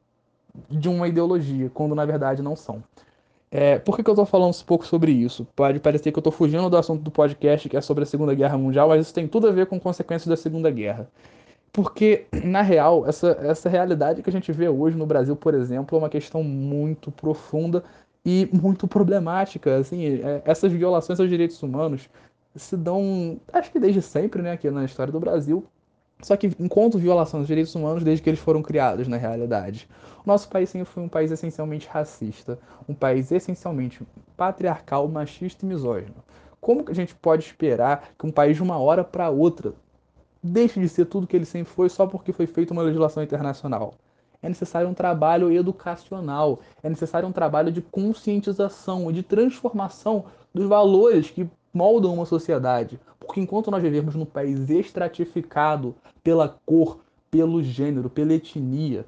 de 0.70 0.88
uma 0.88 1.08
ideologia, 1.08 1.70
quando 1.72 1.94
na 1.94 2.04
verdade 2.04 2.42
não 2.42 2.54
são. 2.54 2.82
É, 3.50 3.78
por 3.78 3.96
que, 3.96 4.02
que 4.02 4.10
eu 4.10 4.14
estou 4.14 4.26
falando 4.26 4.52
um 4.52 4.64
pouco 4.64 4.84
sobre 4.84 5.12
isso? 5.12 5.46
Pode 5.54 5.78
parecer 5.78 6.10
que 6.10 6.18
eu 6.18 6.20
estou 6.20 6.32
fugindo 6.32 6.68
do 6.68 6.76
assunto 6.76 7.02
do 7.02 7.10
podcast, 7.10 7.68
que 7.68 7.76
é 7.76 7.80
sobre 7.80 8.02
a 8.02 8.06
Segunda 8.06 8.34
Guerra 8.34 8.58
Mundial, 8.58 8.88
mas 8.88 9.02
isso 9.02 9.14
tem 9.14 9.28
tudo 9.28 9.46
a 9.48 9.52
ver 9.52 9.66
com 9.66 9.78
consequências 9.78 10.28
da 10.28 10.36
Segunda 10.36 10.70
Guerra. 10.70 11.08
Porque, 11.74 12.26
na 12.44 12.62
real, 12.62 13.04
essa, 13.04 13.36
essa 13.42 13.68
realidade 13.68 14.22
que 14.22 14.30
a 14.30 14.32
gente 14.32 14.52
vê 14.52 14.68
hoje 14.68 14.96
no 14.96 15.04
Brasil, 15.04 15.34
por 15.34 15.54
exemplo, 15.54 15.98
é 15.98 16.02
uma 16.02 16.08
questão 16.08 16.40
muito 16.40 17.10
profunda 17.10 17.82
e 18.24 18.48
muito 18.52 18.86
problemática. 18.86 19.78
Assim, 19.78 20.22
é, 20.22 20.40
essas 20.44 20.70
violações 20.70 21.18
aos 21.18 21.28
direitos 21.28 21.60
humanos 21.60 22.08
se 22.54 22.76
dão, 22.76 23.40
acho 23.52 23.72
que 23.72 23.80
desde 23.80 24.00
sempre, 24.00 24.40
né, 24.40 24.52
aqui 24.52 24.70
na 24.70 24.84
história 24.84 25.12
do 25.12 25.18
Brasil. 25.18 25.66
Só 26.22 26.36
que 26.36 26.46
encontram 26.60 27.00
violação 27.00 27.40
dos 27.40 27.48
direitos 27.48 27.74
humanos 27.74 28.04
desde 28.04 28.22
que 28.22 28.30
eles 28.30 28.38
foram 28.38 28.62
criados, 28.62 29.08
na 29.08 29.16
realidade. 29.16 29.88
O 30.24 30.28
nosso 30.28 30.48
país 30.48 30.70
sempre 30.70 30.86
foi 30.86 31.02
um 31.02 31.08
país 31.08 31.32
essencialmente 31.32 31.88
racista, 31.88 32.56
um 32.88 32.94
país 32.94 33.32
essencialmente 33.32 34.00
patriarcal, 34.36 35.08
machista 35.08 35.66
e 35.66 35.68
misógino. 35.68 36.14
Como 36.60 36.84
que 36.84 36.92
a 36.92 36.94
gente 36.94 37.16
pode 37.16 37.42
esperar 37.42 38.10
que 38.16 38.24
um 38.24 38.30
país 38.30 38.56
de 38.56 38.62
uma 38.62 38.78
hora 38.78 39.02
para 39.02 39.28
outra 39.28 39.74
deixe 40.46 40.78
de 40.78 40.88
ser 40.90 41.06
tudo 41.06 41.26
que 41.26 41.34
ele 41.34 41.46
sempre 41.46 41.72
foi 41.72 41.88
só 41.88 42.06
porque 42.06 42.30
foi 42.30 42.46
feita 42.46 42.74
uma 42.74 42.82
legislação 42.82 43.22
internacional. 43.22 43.94
é 44.42 44.48
necessário 44.48 44.86
um 44.86 44.92
trabalho 44.92 45.50
educacional, 45.50 46.60
é 46.82 46.90
necessário 46.90 47.26
um 47.26 47.32
trabalho 47.32 47.72
de 47.72 47.80
conscientização 47.80 49.10
e 49.10 49.14
de 49.14 49.22
transformação 49.22 50.26
dos 50.52 50.66
valores 50.66 51.30
que 51.30 51.48
moldam 51.72 52.12
uma 52.12 52.26
sociedade. 52.26 53.00
Porque 53.18 53.40
enquanto 53.40 53.70
nós 53.70 53.82
vivemos 53.82 54.14
num 54.14 54.26
país 54.26 54.68
estratificado 54.68 55.94
pela 56.22 56.46
cor, 56.66 57.00
pelo 57.30 57.62
gênero, 57.62 58.10
pela 58.10 58.34
etnia, 58.34 59.06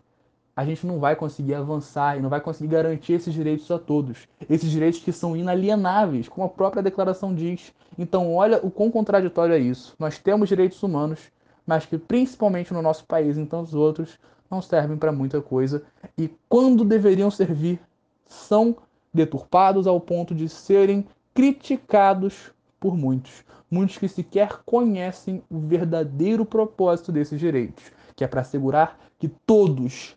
a 0.57 0.65
gente 0.65 0.87
não 0.87 0.99
vai 0.99 1.15
conseguir 1.15 1.55
avançar 1.55 2.17
e 2.17 2.23
não 2.23 2.31
vai 2.31 2.41
conseguir 2.41 2.71
garantir 2.71 3.13
esses 3.13 3.35
direitos 3.35 3.71
a 3.71 3.79
todos. 3.79 4.27
Esses 4.49 4.71
direitos 4.71 5.01
que 5.01 5.13
são 5.13 5.37
inalienáveis, 5.37 6.29
como 6.29 6.47
a 6.47 6.49
própria 6.49 6.83
declaração 6.83 7.35
diz. 7.35 7.75
Então, 7.99 8.35
olha 8.35 8.59
o 8.63 8.71
quão 8.71 8.91
contraditório 8.91 9.55
é 9.55 9.59
isso. 9.59 9.95
Nós 9.99 10.19
temos 10.19 10.49
direitos 10.49 10.83
humanos, 10.83 11.21
mas 11.67 11.85
que 11.85 11.99
principalmente 11.99 12.73
no 12.73 12.81
nosso 12.81 13.05
país 13.05 13.37
e 13.37 13.41
em 13.41 13.45
tantos 13.45 13.75
outros 13.75 14.19
não 14.51 14.63
servem 14.63 14.97
para 14.97 15.13
muita 15.13 15.43
coisa 15.43 15.83
e 16.17 16.31
quando 16.49 16.85
deveriam 16.85 17.31
servir 17.31 17.81
são 18.27 18.77
deturpados 19.13 19.87
ao 19.87 20.01
ponto 20.01 20.35
de 20.35 20.49
serem 20.49 21.07
criticados 21.35 22.53
por 22.79 22.97
muitos, 22.97 23.45
muitos 23.71 23.99
que 23.99 24.09
sequer 24.09 24.61
conhecem 24.65 25.43
o 25.51 25.59
verdadeiro 25.59 26.45
propósito 26.45 27.11
desses 27.11 27.41
direitos, 27.41 27.85
que 28.15 28.23
é 28.23 28.29
para 28.29 28.43
assegurar 28.43 28.99
que 29.19 29.29
todos 29.29 30.17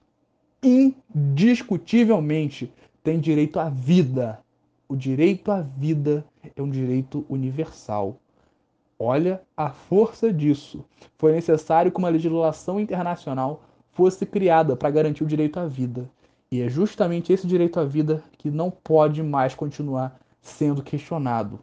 indiscutivelmente 0.63 2.71
têm 3.03 3.19
direito 3.19 3.59
à 3.59 3.69
vida. 3.69 4.39
O 4.87 4.95
direito 4.95 5.51
à 5.51 5.61
vida 5.61 6.25
é 6.55 6.61
um 6.61 6.69
direito 6.69 7.25
universal. 7.29 8.17
Olha 8.97 9.41
a 9.55 9.69
força 9.69 10.33
disso. 10.33 10.83
Foi 11.17 11.31
necessário 11.31 11.91
que 11.91 11.97
uma 11.97 12.09
legislação 12.09 12.79
internacional 12.79 13.63
fosse 13.93 14.25
criada 14.25 14.75
para 14.75 14.89
garantir 14.89 15.23
o 15.23 15.27
direito 15.27 15.59
à 15.59 15.65
vida. 15.65 16.09
E 16.51 16.61
é 16.61 16.67
justamente 16.67 17.31
esse 17.31 17.45
direito 17.45 17.79
à 17.79 17.85
vida 17.85 18.23
que 18.37 18.49
não 18.49 18.71
pode 18.71 19.21
mais 19.21 19.53
continuar 19.53 20.19
sendo 20.41 20.81
questionado. 20.81 21.59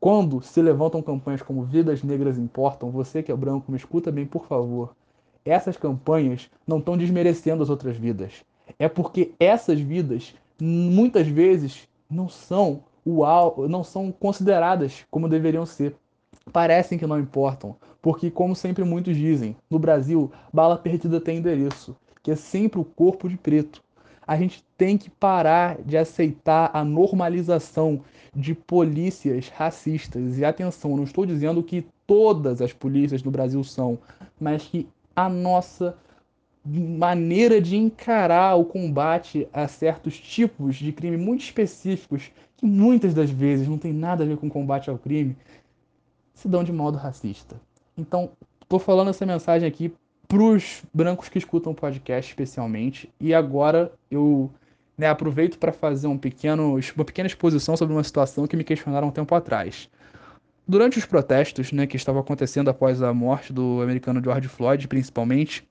Quando 0.00 0.40
se 0.40 0.62
levantam 0.62 1.02
campanhas 1.02 1.42
como 1.42 1.64
Vidas 1.64 2.02
Negras 2.02 2.38
Importam, 2.38 2.90
você 2.90 3.22
que 3.22 3.30
é 3.30 3.36
branco, 3.36 3.70
me 3.70 3.76
escuta 3.76 4.10
bem, 4.10 4.26
por 4.26 4.46
favor. 4.46 4.94
Essas 5.46 5.76
campanhas 5.76 6.50
não 6.66 6.78
estão 6.78 6.98
desmerecendo 6.98 7.62
as 7.62 7.70
outras 7.70 7.96
vidas. 7.96 8.32
É 8.78 8.88
porque 8.88 9.32
essas 9.38 9.80
vidas 9.80 10.34
muitas 10.60 11.26
vezes 11.28 11.88
não 12.10 12.28
são 12.28 12.82
o 13.04 13.68
não 13.68 13.84
são 13.84 14.10
consideradas 14.10 15.06
como 15.10 15.28
deveriam 15.28 15.64
ser. 15.64 15.94
Parecem 16.52 16.98
que 16.98 17.06
não 17.06 17.18
importam, 17.18 17.76
porque, 18.02 18.30
como 18.30 18.54
sempre 18.54 18.84
muitos 18.84 19.16
dizem, 19.16 19.56
no 19.70 19.78
Brasil, 19.78 20.30
bala 20.52 20.76
perdida 20.76 21.20
tem 21.20 21.38
endereço, 21.38 21.96
que 22.22 22.30
é 22.30 22.36
sempre 22.36 22.80
o 22.80 22.84
corpo 22.84 23.28
de 23.28 23.36
preto. 23.36 23.82
A 24.26 24.36
gente 24.36 24.64
tem 24.76 24.98
que 24.98 25.08
parar 25.08 25.80
de 25.82 25.96
aceitar 25.96 26.70
a 26.72 26.84
normalização 26.84 28.00
de 28.34 28.54
polícias 28.54 29.48
racistas. 29.48 30.36
E 30.36 30.44
atenção, 30.44 30.96
não 30.96 31.04
estou 31.04 31.24
dizendo 31.24 31.62
que 31.62 31.86
todas 32.06 32.60
as 32.60 32.72
polícias 32.72 33.22
do 33.22 33.30
Brasil 33.30 33.62
são, 33.62 33.98
mas 34.40 34.64
que 34.64 34.88
a 35.16 35.28
nossa 35.28 35.96
maneira 36.64 37.60
de 37.60 37.76
encarar 37.76 38.56
o 38.56 38.64
combate 38.64 39.48
a 39.52 39.66
certos 39.66 40.18
tipos 40.18 40.76
de 40.76 40.92
crime 40.92 41.16
muito 41.16 41.42
específicos, 41.42 42.30
que 42.56 42.66
muitas 42.66 43.14
das 43.14 43.30
vezes 43.30 43.66
não 43.66 43.78
tem 43.78 43.92
nada 43.92 44.22
a 44.22 44.26
ver 44.26 44.36
com 44.36 44.48
combate 44.48 44.90
ao 44.90 44.98
crime, 44.98 45.36
se 46.34 46.46
dão 46.48 46.62
de 46.62 46.72
modo 46.72 46.98
racista. 46.98 47.56
Então, 47.96 48.30
tô 48.68 48.78
falando 48.78 49.08
essa 49.08 49.24
mensagem 49.24 49.66
aqui 49.66 49.92
pros 50.28 50.82
brancos 50.92 51.28
que 51.28 51.38
escutam 51.38 51.72
o 51.72 51.74
podcast 51.74 52.30
especialmente. 52.30 53.08
E 53.20 53.32
agora 53.32 53.92
eu 54.10 54.50
né, 54.98 55.08
aproveito 55.08 55.58
para 55.58 55.72
fazer 55.72 56.08
um 56.08 56.18
pequeno, 56.18 56.78
uma 56.96 57.04
pequena 57.04 57.26
exposição 57.26 57.76
sobre 57.76 57.94
uma 57.94 58.04
situação 58.04 58.46
que 58.46 58.56
me 58.56 58.64
questionaram 58.64 59.08
um 59.08 59.12
tempo 59.12 59.34
atrás. 59.34 59.88
Durante 60.68 60.98
os 60.98 61.06
protestos 61.06 61.70
né, 61.70 61.86
que 61.86 61.96
estavam 61.96 62.20
acontecendo 62.20 62.68
após 62.68 63.02
a 63.02 63.14
morte 63.14 63.52
do 63.52 63.80
americano 63.82 64.22
George 64.22 64.48
Floyd, 64.48 64.88
principalmente, 64.88 65.66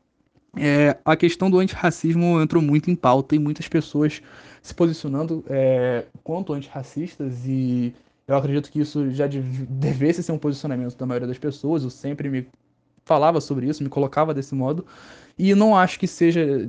é, 0.58 0.98
a 1.04 1.16
questão 1.18 1.50
do 1.50 1.60
antirracismo 1.60 2.42
entrou 2.42 2.64
muito 2.64 2.90
em 2.90 2.96
pauta 2.96 3.36
e 3.36 3.40
muitas 3.40 3.68
pessoas 3.68 4.22
se 4.62 4.74
posicionando 4.74 5.44
é, 5.50 6.06
quanto 6.24 6.54
antirracistas 6.54 7.46
e 7.46 7.94
eu 8.28 8.36
acredito 8.36 8.72
que 8.72 8.80
isso 8.80 9.12
já 9.12 9.28
devesse 9.28 10.24
ser 10.24 10.32
um 10.32 10.38
posicionamento 10.38 10.96
da 10.98 11.06
maioria 11.06 11.28
das 11.28 11.38
pessoas. 11.38 11.84
Eu 11.84 11.90
sempre 11.90 12.30
me 12.30 12.48
falava 13.04 13.40
sobre 13.40 13.68
isso, 13.68 13.84
me 13.84 13.90
colocava 13.90 14.34
desse 14.34 14.56
modo. 14.56 14.86
E 15.38 15.54
não 15.54 15.78
acho 15.78 16.00
que 16.00 16.08
seja 16.08 16.68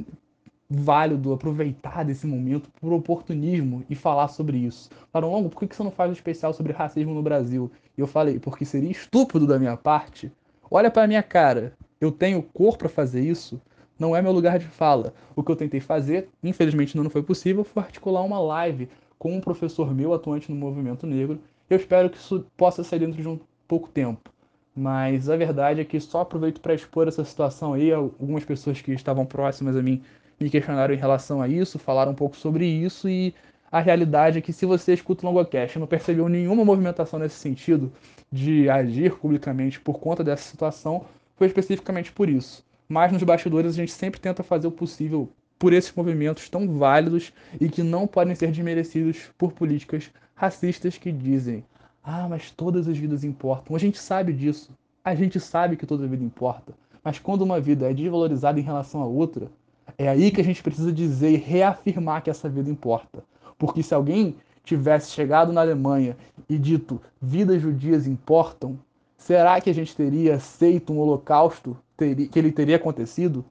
válido 0.68 1.32
aproveitar 1.32 2.04
desse 2.04 2.26
momento 2.26 2.68
por 2.80 2.92
oportunismo 2.92 3.84
e 3.88 3.94
falar 3.94 4.28
sobre 4.28 4.58
isso. 4.58 4.90
Falaram, 5.12 5.32
Longo, 5.32 5.48
por 5.48 5.60
que 5.60 5.74
você 5.74 5.82
não 5.82 5.90
faz 5.90 6.10
um 6.10 6.14
especial 6.14 6.52
sobre 6.52 6.72
racismo 6.72 7.14
no 7.14 7.22
Brasil? 7.22 7.70
E 7.96 8.00
eu 8.00 8.06
falei, 8.06 8.38
porque 8.38 8.64
seria 8.64 8.90
estúpido 8.90 9.46
da 9.46 9.58
minha 9.58 9.76
parte. 9.76 10.30
Olha 10.70 10.90
para 10.90 11.06
minha 11.06 11.22
cara, 11.22 11.72
eu 12.00 12.10
tenho 12.10 12.42
cor 12.42 12.76
para 12.76 12.88
fazer 12.88 13.20
isso. 13.20 13.60
Não 13.98 14.14
é 14.14 14.20
meu 14.20 14.32
lugar 14.32 14.58
de 14.58 14.66
fala. 14.66 15.14
O 15.34 15.42
que 15.42 15.50
eu 15.50 15.56
tentei 15.56 15.80
fazer, 15.80 16.28
infelizmente 16.42 16.96
não 16.96 17.08
foi 17.08 17.22
possível, 17.22 17.64
foi 17.64 17.82
articular 17.82 18.22
uma 18.22 18.38
live 18.38 18.88
com 19.18 19.34
um 19.34 19.40
professor 19.40 19.94
meu 19.94 20.12
atuante 20.12 20.50
no 20.50 20.56
movimento 20.56 21.06
negro. 21.06 21.40
Eu 21.70 21.76
espero 21.76 22.10
que 22.10 22.18
isso 22.18 22.44
possa 22.56 22.84
sair 22.84 22.98
dentro 22.98 23.20
de 23.20 23.28
um 23.28 23.38
pouco 23.66 23.88
tempo. 23.88 24.30
Mas 24.74 25.30
a 25.30 25.36
verdade 25.36 25.80
é 25.80 25.84
que 25.84 25.98
só 25.98 26.20
aproveito 26.20 26.60
para 26.60 26.74
expor 26.74 27.08
essa 27.08 27.24
situação 27.24 27.72
aí. 27.72 27.90
Algumas 27.90 28.44
pessoas 28.44 28.82
que 28.82 28.92
estavam 28.92 29.24
próximas 29.24 29.74
a 29.74 29.82
mim 29.82 30.02
me 30.38 30.50
questionaram 30.50 30.94
em 30.94 30.98
relação 30.98 31.40
a 31.40 31.48
isso, 31.48 31.78
falaram 31.78 32.12
um 32.12 32.14
pouco 32.14 32.36
sobre 32.36 32.66
isso 32.66 33.08
e 33.08 33.34
a 33.70 33.80
realidade 33.80 34.38
é 34.38 34.40
que 34.40 34.52
se 34.52 34.64
você 34.64 34.94
escuta 34.94 35.26
o 35.26 35.30
Longocast 35.30 35.76
e 35.76 35.80
não 35.80 35.86
percebeu 35.86 36.28
nenhuma 36.28 36.64
movimentação 36.64 37.18
nesse 37.18 37.36
sentido 37.36 37.92
de 38.30 38.68
agir 38.70 39.14
publicamente 39.16 39.80
por 39.80 39.98
conta 39.98 40.22
dessa 40.22 40.48
situação, 40.48 41.04
foi 41.36 41.46
especificamente 41.46 42.12
por 42.12 42.28
isso. 42.28 42.64
Mas 42.88 43.12
nos 43.12 43.22
bastidores 43.22 43.72
a 43.72 43.76
gente 43.76 43.92
sempre 43.92 44.20
tenta 44.20 44.42
fazer 44.42 44.66
o 44.66 44.72
possível 44.72 45.28
por 45.58 45.72
esses 45.72 45.92
movimentos 45.92 46.48
tão 46.48 46.78
válidos 46.78 47.32
e 47.60 47.68
que 47.68 47.82
não 47.82 48.06
podem 48.06 48.34
ser 48.34 48.50
desmerecidos 48.50 49.30
por 49.36 49.52
políticas 49.52 50.10
racistas 50.34 50.96
que 50.96 51.10
dizem: 51.10 51.64
ah, 52.02 52.28
mas 52.28 52.50
todas 52.50 52.86
as 52.86 52.96
vidas 52.96 53.24
importam. 53.24 53.74
A 53.74 53.78
gente 53.78 53.98
sabe 53.98 54.32
disso. 54.32 54.70
A 55.04 55.14
gente 55.14 55.40
sabe 55.40 55.76
que 55.76 55.86
toda 55.86 56.06
vida 56.06 56.24
importa. 56.24 56.72
Mas 57.02 57.18
quando 57.18 57.42
uma 57.42 57.60
vida 57.60 57.90
é 57.90 57.94
desvalorizada 57.94 58.58
em 58.58 58.62
relação 58.62 59.00
a 59.00 59.06
outra, 59.06 59.50
é 59.98 60.08
aí 60.08 60.30
que 60.30 60.40
a 60.40 60.44
gente 60.44 60.62
precisa 60.62 60.92
dizer 60.92 61.30
e 61.30 61.36
reafirmar 61.36 62.22
que 62.22 62.30
essa 62.30 62.48
vida 62.48 62.70
importa. 62.70 63.24
Porque 63.58 63.82
se 63.82 63.94
alguém 63.94 64.36
tivesse 64.64 65.12
chegado 65.12 65.52
na 65.52 65.60
Alemanha 65.60 66.16
e 66.48 66.58
dito 66.58 67.00
vidas 67.20 67.62
judias 67.62 68.06
importam, 68.06 68.78
será 69.16 69.60
que 69.60 69.70
a 69.70 69.74
gente 69.74 69.94
teria 69.94 70.36
aceito 70.36 70.92
um 70.92 70.98
holocausto 70.98 71.76
que 71.96 72.38
ele 72.38 72.52
teria 72.52 72.76
acontecido? 72.76 73.44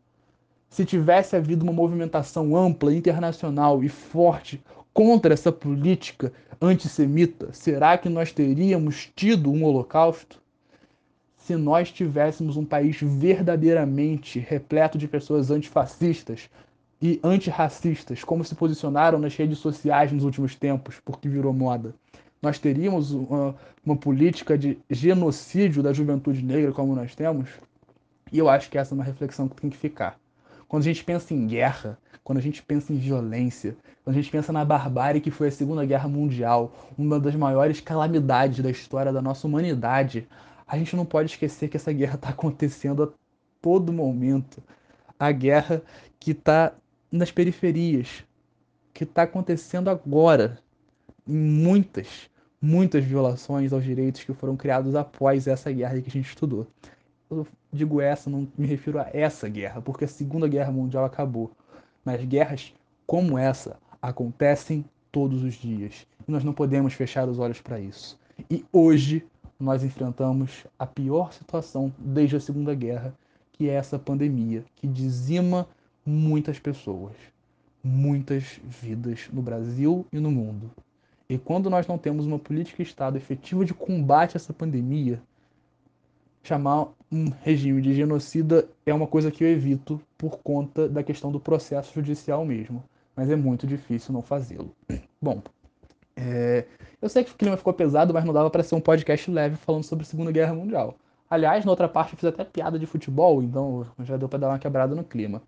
se 0.75 0.83
tivesse 0.83 1.37
havido 1.37 1.63
uma 1.63 1.71
movimentação 1.71 2.53
ampla, 2.53 2.93
internacional 2.93 3.81
e 3.81 3.87
forte 3.87 4.61
contra 4.93 5.33
essa 5.33 5.49
política 5.49 6.33
antissemita, 6.61 7.47
será 7.53 7.97
que 7.97 8.09
nós 8.09 8.33
teríamos 8.33 9.09
tido 9.15 9.49
um 9.49 9.63
holocausto? 9.63 10.41
Se 11.45 11.55
nós 11.55 11.91
tivéssemos 11.91 12.57
um 12.57 12.65
país 12.65 12.97
verdadeiramente 12.99 14.39
repleto 14.39 14.97
de 14.97 15.07
pessoas 15.07 15.51
antifascistas 15.51 16.49
e 16.99 17.19
antirracistas, 17.23 18.23
como 18.23 18.43
se 18.43 18.55
posicionaram 18.55 19.19
nas 19.19 19.35
redes 19.35 19.59
sociais 19.59 20.11
nos 20.11 20.23
últimos 20.23 20.55
tempos, 20.55 20.99
porque 21.05 21.29
virou 21.29 21.53
moda, 21.53 21.93
nós 22.41 22.57
teríamos 22.57 23.11
uma, 23.11 23.55
uma 23.85 23.95
política 23.95 24.57
de 24.57 24.79
genocídio 24.89 25.83
da 25.83 25.93
juventude 25.93 26.43
negra 26.43 26.71
como 26.71 26.95
nós 26.95 27.13
temos? 27.13 27.47
E 28.31 28.39
eu 28.39 28.49
acho 28.49 28.67
que 28.67 28.79
essa 28.79 28.95
é 28.95 28.95
uma 28.95 29.03
reflexão 29.03 29.47
que 29.47 29.61
tem 29.61 29.69
que 29.69 29.77
ficar. 29.77 30.17
Quando 30.67 30.81
a 30.81 30.85
gente 30.85 31.03
pensa 31.03 31.31
em 31.31 31.45
guerra, 31.45 31.95
quando 32.23 32.39
a 32.39 32.41
gente 32.41 32.63
pensa 32.63 32.91
em 32.91 32.97
violência, 32.97 33.77
quando 34.03 34.15
a 34.15 34.19
gente 34.19 34.31
pensa 34.31 34.51
na 34.51 34.65
barbárie 34.65 35.21
que 35.21 35.29
foi 35.29 35.49
a 35.49 35.51
Segunda 35.51 35.85
Guerra 35.85 36.09
Mundial, 36.09 36.73
uma 36.97 37.19
das 37.19 37.35
maiores 37.35 37.79
calamidades 37.79 38.63
da 38.63 38.71
história 38.71 39.13
da 39.13 39.21
nossa 39.21 39.45
humanidade, 39.45 40.27
a 40.67 40.77
gente 40.77 40.95
não 40.95 41.05
pode 41.05 41.31
esquecer 41.31 41.69
que 41.69 41.77
essa 41.77 41.93
guerra 41.93 42.15
está 42.15 42.29
acontecendo 42.29 43.03
a 43.03 43.09
todo 43.61 43.93
momento. 43.93 44.61
A 45.17 45.31
guerra 45.31 45.81
que 46.19 46.31
está 46.31 46.73
nas 47.11 47.31
periferias, 47.31 48.23
que 48.93 49.03
está 49.03 49.23
acontecendo 49.23 49.89
agora, 49.89 50.59
em 51.27 51.37
muitas, 51.37 52.29
muitas 52.61 53.03
violações 53.03 53.71
aos 53.71 53.83
direitos 53.83 54.23
que 54.23 54.33
foram 54.33 54.57
criados 54.57 54.95
após 54.95 55.47
essa 55.47 55.71
guerra 55.71 56.01
que 56.01 56.09
a 56.09 56.11
gente 56.11 56.27
estudou 56.27 56.67
eu 57.29 57.47
digo 57.71 58.01
essa, 58.01 58.29
não 58.29 58.47
me 58.57 58.67
refiro 58.67 58.99
a 58.99 59.09
essa 59.13 59.49
guerra, 59.49 59.81
porque 59.81 60.05
a 60.05 60.07
Segunda 60.07 60.47
Guerra 60.47 60.71
Mundial 60.71 61.05
acabou. 61.05 61.51
Mas 62.03 62.23
guerras 62.23 62.73
como 63.05 63.37
essa 63.37 63.77
acontecem 64.01 64.85
todos 65.11 65.43
os 65.43 65.55
dias. 65.55 66.05
E 66.27 66.31
nós 66.31 66.43
não 66.43 66.53
podemos 66.53 66.93
fechar 66.93 67.27
os 67.27 67.39
olhos 67.39 67.61
para 67.61 67.79
isso. 67.79 68.19
E 68.49 68.63
hoje 68.71 69.25
nós 69.65 69.83
enfrentamos 69.83 70.65
a 70.77 70.85
pior 70.85 71.33
situação 71.33 71.91
desde 71.97 72.35
a 72.35 72.39
Segunda 72.39 72.73
Guerra, 72.73 73.13
que 73.51 73.67
é 73.67 73.73
essa 73.73 73.97
pandemia, 73.97 74.63
que 74.75 74.87
dizima 74.87 75.67
muitas 76.05 76.59
pessoas, 76.59 77.13
muitas 77.83 78.59
vidas 78.63 79.27
no 79.33 79.41
Brasil 79.41 80.05
e 80.13 80.19
no 80.19 80.29
mundo. 80.29 80.69
E 81.27 81.37
quando 81.37 81.69
nós 81.69 81.87
não 81.87 81.97
temos 81.97 82.27
uma 82.27 82.37
política 82.37 82.83
de 82.83 82.89
Estado 82.89 83.17
efetiva 83.17 83.65
de 83.65 83.73
combate 83.73 84.35
a 84.35 84.37
essa 84.37 84.53
pandemia, 84.53 85.19
chamar 86.43 86.89
um 87.11 87.31
regime 87.41 87.81
de 87.81 87.95
genocida 87.95 88.67
é 88.85 88.93
uma 88.93 89.07
coisa 89.07 89.31
que 89.31 89.43
eu 89.43 89.47
evito 89.47 89.99
por 90.15 90.37
conta 90.37 90.87
da 90.87 91.01
questão 91.01 91.31
do 91.31 91.39
processo 91.39 91.91
judicial 91.95 92.45
mesmo. 92.45 92.83
Mas 93.15 93.29
é 93.29 93.35
muito 93.35 93.65
difícil 93.65 94.13
não 94.13 94.21
fazê-lo. 94.21 94.71
Bom, 95.19 95.41
é... 96.15 96.65
eu 97.01 97.09
sei 97.09 97.23
que 97.23 97.31
o 97.31 97.35
clima 97.35 97.57
ficou 97.57 97.73
pesado, 97.73 98.13
mas 98.13 98.23
não 98.23 98.33
dava 98.33 98.49
para 98.49 98.63
ser 98.63 98.75
um 98.75 98.81
podcast 98.81 99.29
leve 99.29 99.55
falando 99.57 99.83
sobre 99.83 100.03
a 100.03 100.05
Segunda 100.05 100.31
Guerra 100.31 100.53
Mundial. 100.53 100.95
Aliás, 101.29 101.65
na 101.65 101.71
outra 101.71 101.89
parte 101.89 102.13
eu 102.13 102.17
fiz 102.17 102.29
até 102.29 102.43
piada 102.43 102.77
de 102.77 102.85
futebol, 102.85 103.41
então 103.41 103.85
já 103.99 104.15
deu 104.15 104.29
para 104.29 104.39
dar 104.39 104.49
uma 104.49 104.59
quebrada 104.59 104.95
no 104.95 105.03
clima. 105.03 105.41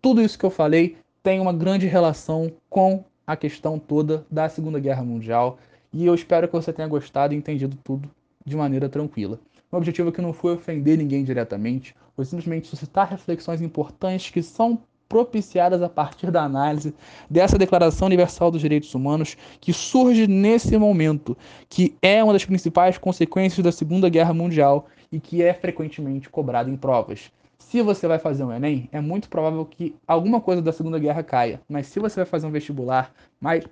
Tudo 0.00 0.20
isso 0.20 0.38
que 0.38 0.44
eu 0.44 0.50
falei 0.50 0.96
tem 1.22 1.40
uma 1.40 1.52
grande 1.52 1.86
relação 1.86 2.52
com 2.68 3.04
a 3.26 3.36
questão 3.36 3.78
toda 3.78 4.26
da 4.30 4.48
Segunda 4.48 4.78
Guerra 4.78 5.02
Mundial 5.02 5.58
e 5.92 6.04
eu 6.04 6.14
espero 6.14 6.46
que 6.46 6.52
você 6.52 6.72
tenha 6.72 6.88
gostado 6.88 7.32
e 7.32 7.36
entendido 7.36 7.76
tudo 7.82 8.10
de 8.44 8.56
maneira 8.56 8.88
tranquila. 8.88 9.40
O 9.72 9.76
objetivo 9.76 10.10
aqui 10.10 10.20
não 10.20 10.32
foi 10.32 10.52
ofender 10.52 10.98
ninguém 10.98 11.24
diretamente, 11.24 11.96
foi 12.14 12.24
simplesmente 12.24 12.68
suscitar 12.68 13.08
reflexões 13.08 13.62
importantes 13.62 14.30
que 14.30 14.42
são 14.42 14.78
propiciadas 15.08 15.82
a 15.82 15.88
partir 15.88 16.30
da 16.30 16.42
análise 16.42 16.94
dessa 17.28 17.58
Declaração 17.58 18.06
Universal 18.06 18.50
dos 18.50 18.60
Direitos 18.60 18.94
Humanos 18.94 19.36
que 19.60 19.72
surge 19.72 20.26
nesse 20.26 20.76
momento, 20.76 21.36
que 21.68 21.94
é 22.02 22.22
uma 22.22 22.32
das 22.32 22.44
principais 22.44 22.98
consequências 22.98 23.62
da 23.64 23.72
Segunda 23.72 24.08
Guerra 24.08 24.34
Mundial 24.34 24.86
e 25.10 25.20
que 25.20 25.42
é 25.42 25.54
frequentemente 25.54 26.28
cobrada 26.28 26.70
em 26.70 26.76
provas. 26.76 27.30
Se 27.58 27.82
você 27.82 28.06
vai 28.06 28.18
fazer 28.18 28.44
um 28.44 28.52
Enem, 28.52 28.88
é 28.92 29.00
muito 29.00 29.28
provável 29.28 29.64
que 29.64 29.94
alguma 30.06 30.40
coisa 30.40 30.60
da 30.60 30.72
Segunda 30.72 30.98
Guerra 30.98 31.22
caia. 31.22 31.60
Mas 31.68 31.86
se 31.86 31.98
você 31.98 32.16
vai 32.16 32.26
fazer 32.26 32.46
um 32.46 32.50
vestibular 32.50 33.12
mais 33.40 33.64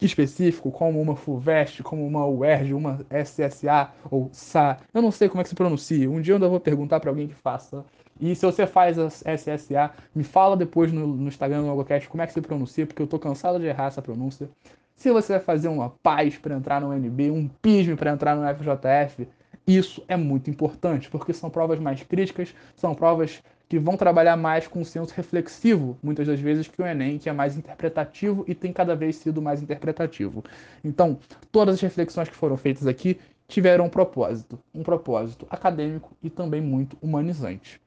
específico, 0.00 0.70
como 0.70 1.00
uma 1.00 1.14
FUVEST, 1.14 1.82
como 1.82 2.06
uma 2.06 2.26
UERJ, 2.26 2.74
uma 2.74 3.00
SSA 3.10 3.90
ou 4.10 4.28
SA, 4.32 4.78
eu 4.92 5.00
não 5.00 5.10
sei 5.10 5.28
como 5.28 5.40
é 5.40 5.44
que 5.44 5.48
se 5.48 5.54
pronuncia. 5.54 6.10
Um 6.10 6.20
dia 6.20 6.32
eu 6.32 6.36
ainda 6.36 6.48
vou 6.48 6.60
perguntar 6.60 7.00
para 7.00 7.10
alguém 7.10 7.28
que 7.28 7.34
faça. 7.34 7.84
E 8.20 8.34
se 8.34 8.46
você 8.46 8.66
faz 8.66 8.98
a 8.98 9.08
SSA, 9.08 9.90
me 10.14 10.22
fala 10.24 10.56
depois 10.56 10.92
no, 10.92 11.06
no 11.06 11.28
Instagram 11.28 11.62
no 11.62 11.68
Logocast 11.68 12.08
como 12.08 12.22
é 12.22 12.26
que 12.26 12.32
se 12.32 12.40
pronuncia, 12.40 12.86
porque 12.86 13.02
eu 13.02 13.06
tô 13.06 13.18
cansado 13.18 13.58
de 13.58 13.66
errar 13.66 13.86
essa 13.86 14.00
pronúncia. 14.00 14.48
Se 14.96 15.10
você 15.10 15.32
vai 15.34 15.42
fazer 15.42 15.68
uma 15.68 15.90
PAS 16.02 16.36
para 16.38 16.54
entrar 16.54 16.80
no 16.80 16.92
NB, 16.92 17.30
um 17.30 17.48
PISM 17.48 17.96
para 17.96 18.12
entrar 18.12 18.36
no 18.36 18.46
FJF, 18.46 19.28
isso 19.66 20.04
é 20.06 20.16
muito 20.16 20.48
importante, 20.50 21.10
porque 21.10 21.32
são 21.32 21.50
provas 21.50 21.80
mais 21.80 22.02
críticas, 22.02 22.54
são 22.76 22.94
provas 22.94 23.42
que 23.68 23.78
vão 23.78 23.96
trabalhar 23.96 24.36
mais 24.36 24.68
com 24.68 24.82
o 24.82 24.84
senso 24.84 25.12
reflexivo, 25.14 25.96
muitas 26.02 26.26
das 26.26 26.38
vezes, 26.38 26.68
que 26.68 26.80
o 26.80 26.86
Enem, 26.86 27.18
que 27.18 27.28
é 27.28 27.32
mais 27.32 27.56
interpretativo 27.56 28.44
e 28.46 28.54
tem 28.54 28.72
cada 28.72 28.94
vez 28.94 29.16
sido 29.16 29.42
mais 29.42 29.62
interpretativo. 29.62 30.44
Então, 30.84 31.18
todas 31.50 31.74
as 31.76 31.80
reflexões 31.80 32.28
que 32.28 32.36
foram 32.36 32.56
feitas 32.56 32.86
aqui 32.86 33.18
tiveram 33.48 33.86
um 33.86 33.90
propósito, 33.90 34.58
um 34.72 34.82
propósito 34.82 35.46
acadêmico 35.50 36.16
e 36.22 36.30
também 36.30 36.60
muito 36.60 36.96
humanizante. 37.00 37.80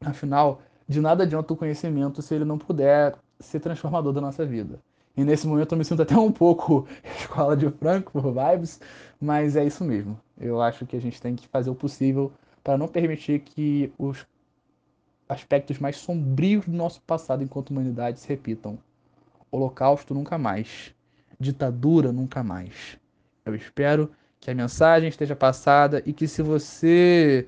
Afinal, 0.00 0.60
de 0.88 1.00
nada 1.00 1.24
adianta 1.24 1.52
o 1.52 1.56
conhecimento 1.56 2.22
se 2.22 2.34
ele 2.34 2.44
não 2.44 2.58
puder 2.58 3.14
ser 3.40 3.60
transformador 3.60 4.12
da 4.12 4.20
nossa 4.20 4.44
vida. 4.44 4.78
E 5.16 5.24
nesse 5.24 5.46
momento 5.46 5.72
eu 5.72 5.78
me 5.78 5.84
sinto 5.84 6.02
até 6.02 6.16
um 6.16 6.30
pouco 6.30 6.86
escola 7.18 7.56
de 7.56 7.70
Franco 7.70 8.12
por 8.12 8.32
vibes, 8.32 8.80
mas 9.20 9.56
é 9.56 9.64
isso 9.64 9.82
mesmo. 9.82 10.20
Eu 10.38 10.60
acho 10.60 10.84
que 10.84 10.96
a 10.96 11.00
gente 11.00 11.20
tem 11.20 11.34
que 11.34 11.48
fazer 11.48 11.70
o 11.70 11.74
possível 11.74 12.30
para 12.62 12.76
não 12.76 12.86
permitir 12.86 13.40
que 13.40 13.92
os 13.98 14.26
aspectos 15.28 15.78
mais 15.78 15.96
sombrios 15.96 16.66
do 16.66 16.76
nosso 16.76 17.00
passado 17.02 17.42
enquanto 17.42 17.70
humanidade 17.70 18.20
se 18.20 18.28
repitam. 18.28 18.78
Holocausto 19.50 20.12
nunca 20.12 20.36
mais. 20.36 20.94
Ditadura 21.40 22.12
nunca 22.12 22.42
mais. 22.42 22.98
Eu 23.44 23.54
espero 23.54 24.10
que 24.40 24.50
a 24.50 24.54
mensagem 24.54 25.08
esteja 25.08 25.34
passada 25.34 26.02
e 26.04 26.12
que 26.12 26.28
se 26.28 26.42
você 26.42 27.46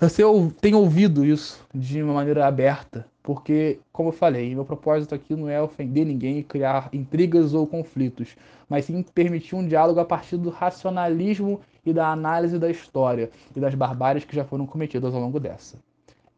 você 0.00 0.22
tem 0.60 0.74
ouvido 0.74 1.26
isso 1.26 1.62
de 1.74 2.02
uma 2.02 2.14
maneira 2.14 2.46
aberta, 2.46 3.06
porque, 3.22 3.78
como 3.92 4.08
eu 4.08 4.12
falei, 4.12 4.54
meu 4.54 4.64
propósito 4.64 5.14
aqui 5.14 5.36
não 5.36 5.46
é 5.46 5.60
ofender 5.60 6.06
ninguém 6.06 6.38
e 6.38 6.42
criar 6.42 6.88
intrigas 6.90 7.52
ou 7.52 7.66
conflitos, 7.66 8.34
mas 8.66 8.86
sim 8.86 9.02
permitir 9.02 9.56
um 9.56 9.66
diálogo 9.66 10.00
a 10.00 10.04
partir 10.06 10.38
do 10.38 10.48
racionalismo 10.48 11.60
e 11.84 11.92
da 11.92 12.10
análise 12.10 12.58
da 12.58 12.70
história 12.70 13.30
e 13.54 13.60
das 13.60 13.74
barbáries 13.74 14.24
que 14.24 14.34
já 14.34 14.42
foram 14.42 14.66
cometidas 14.66 15.14
ao 15.14 15.20
longo 15.20 15.38
dessa. 15.38 15.76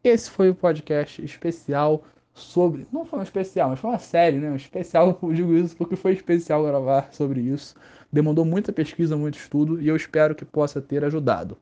Esse 0.03 0.29
foi 0.29 0.49
o 0.49 0.55
podcast 0.55 1.23
especial 1.23 2.03
sobre. 2.33 2.85
Não 2.91 3.05
foi 3.05 3.19
um 3.19 3.23
especial, 3.23 3.69
mas 3.69 3.79
foi 3.79 3.91
uma 3.91 3.99
série, 3.99 4.39
né? 4.39 4.51
Um 4.51 4.57
especial, 4.57 5.17
eu 5.23 5.33
digo 5.33 5.53
isso 5.53 5.77
porque 5.77 5.95
foi 5.95 6.11
especial 6.11 6.65
gravar 6.65 7.07
sobre 7.13 7.39
isso. 7.39 7.75
Demandou 8.11 8.43
muita 8.43 8.73
pesquisa, 8.73 9.15
muito 9.15 9.37
estudo 9.37 9.81
e 9.81 9.87
eu 9.87 9.95
espero 9.95 10.35
que 10.35 10.43
possa 10.43 10.81
ter 10.81 11.05
ajudado. 11.05 11.57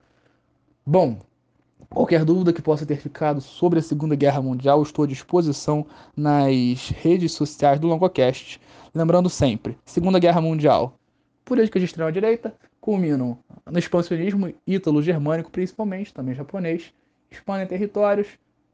Bom, 0.84 1.20
Qualquer 1.90 2.24
dúvida 2.24 2.54
que 2.54 2.62
possa 2.62 2.86
ter 2.86 2.98
ficado 2.98 3.42
sobre 3.42 3.80
a 3.80 3.82
Segunda 3.82 4.16
Guerra 4.16 4.42
Mundial, 4.42 4.82
estou 4.82 5.06
à 5.06 5.08
disposição 5.08 5.86
nas 6.16 6.90
redes 6.90 7.34
sociais 7.34 7.80
do 7.80 7.88
Longocast. 7.88 8.60
Lembrando 8.94 9.30
sempre, 9.30 9.78
Segunda 9.86 10.20
Guerra 10.20 10.42
Mundial, 10.42 10.94
políticas 11.46 11.82
de 11.82 11.86
extrema-direita 11.86 12.54
culminam 12.80 13.38
no 13.70 13.78
expansionismo 13.80 14.54
ítalo-germânico, 14.66 15.52
principalmente, 15.52 16.14
também 16.14 16.34
japonês, 16.34 16.94
expandem 17.30 17.68
territórios, 17.68 18.28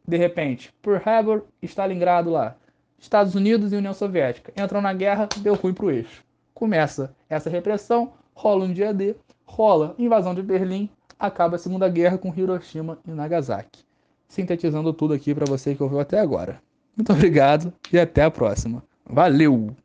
de 0.07 0.15
repente, 0.15 0.73
Pearl 0.81 1.01
Harbor, 1.05 1.43
Stalingrado 1.61 2.29
lá, 2.29 2.55
Estados 2.97 3.35
Unidos 3.35 3.71
e 3.71 3.75
União 3.75 3.93
Soviética 3.93 4.51
entram 4.55 4.81
na 4.81 4.93
guerra, 4.93 5.27
deu 5.37 5.53
ruim 5.53 5.73
pro 5.73 5.91
eixo. 5.91 6.23
Começa 6.53 7.13
essa 7.29 7.49
repressão, 7.49 8.13
rola 8.33 8.65
um 8.65 8.73
dia 8.73 8.93
D, 8.93 9.15
rola 9.45 9.93
invasão 9.99 10.33
de 10.33 10.41
Berlim, 10.41 10.89
acaba 11.19 11.55
a 11.55 11.59
Segunda 11.59 11.87
Guerra 11.89 12.17
com 12.17 12.33
Hiroshima 12.35 12.97
e 13.07 13.11
Nagasaki. 13.11 13.83
Sintetizando 14.27 14.93
tudo 14.93 15.13
aqui 15.13 15.33
para 15.33 15.45
você 15.45 15.73
que 15.73 15.83
ouviu 15.83 15.99
até 15.99 16.19
agora. 16.19 16.61
Muito 16.95 17.13
obrigado 17.13 17.73
e 17.91 17.99
até 17.99 18.23
a 18.23 18.31
próxima. 18.31 18.83
Valeu! 19.05 19.75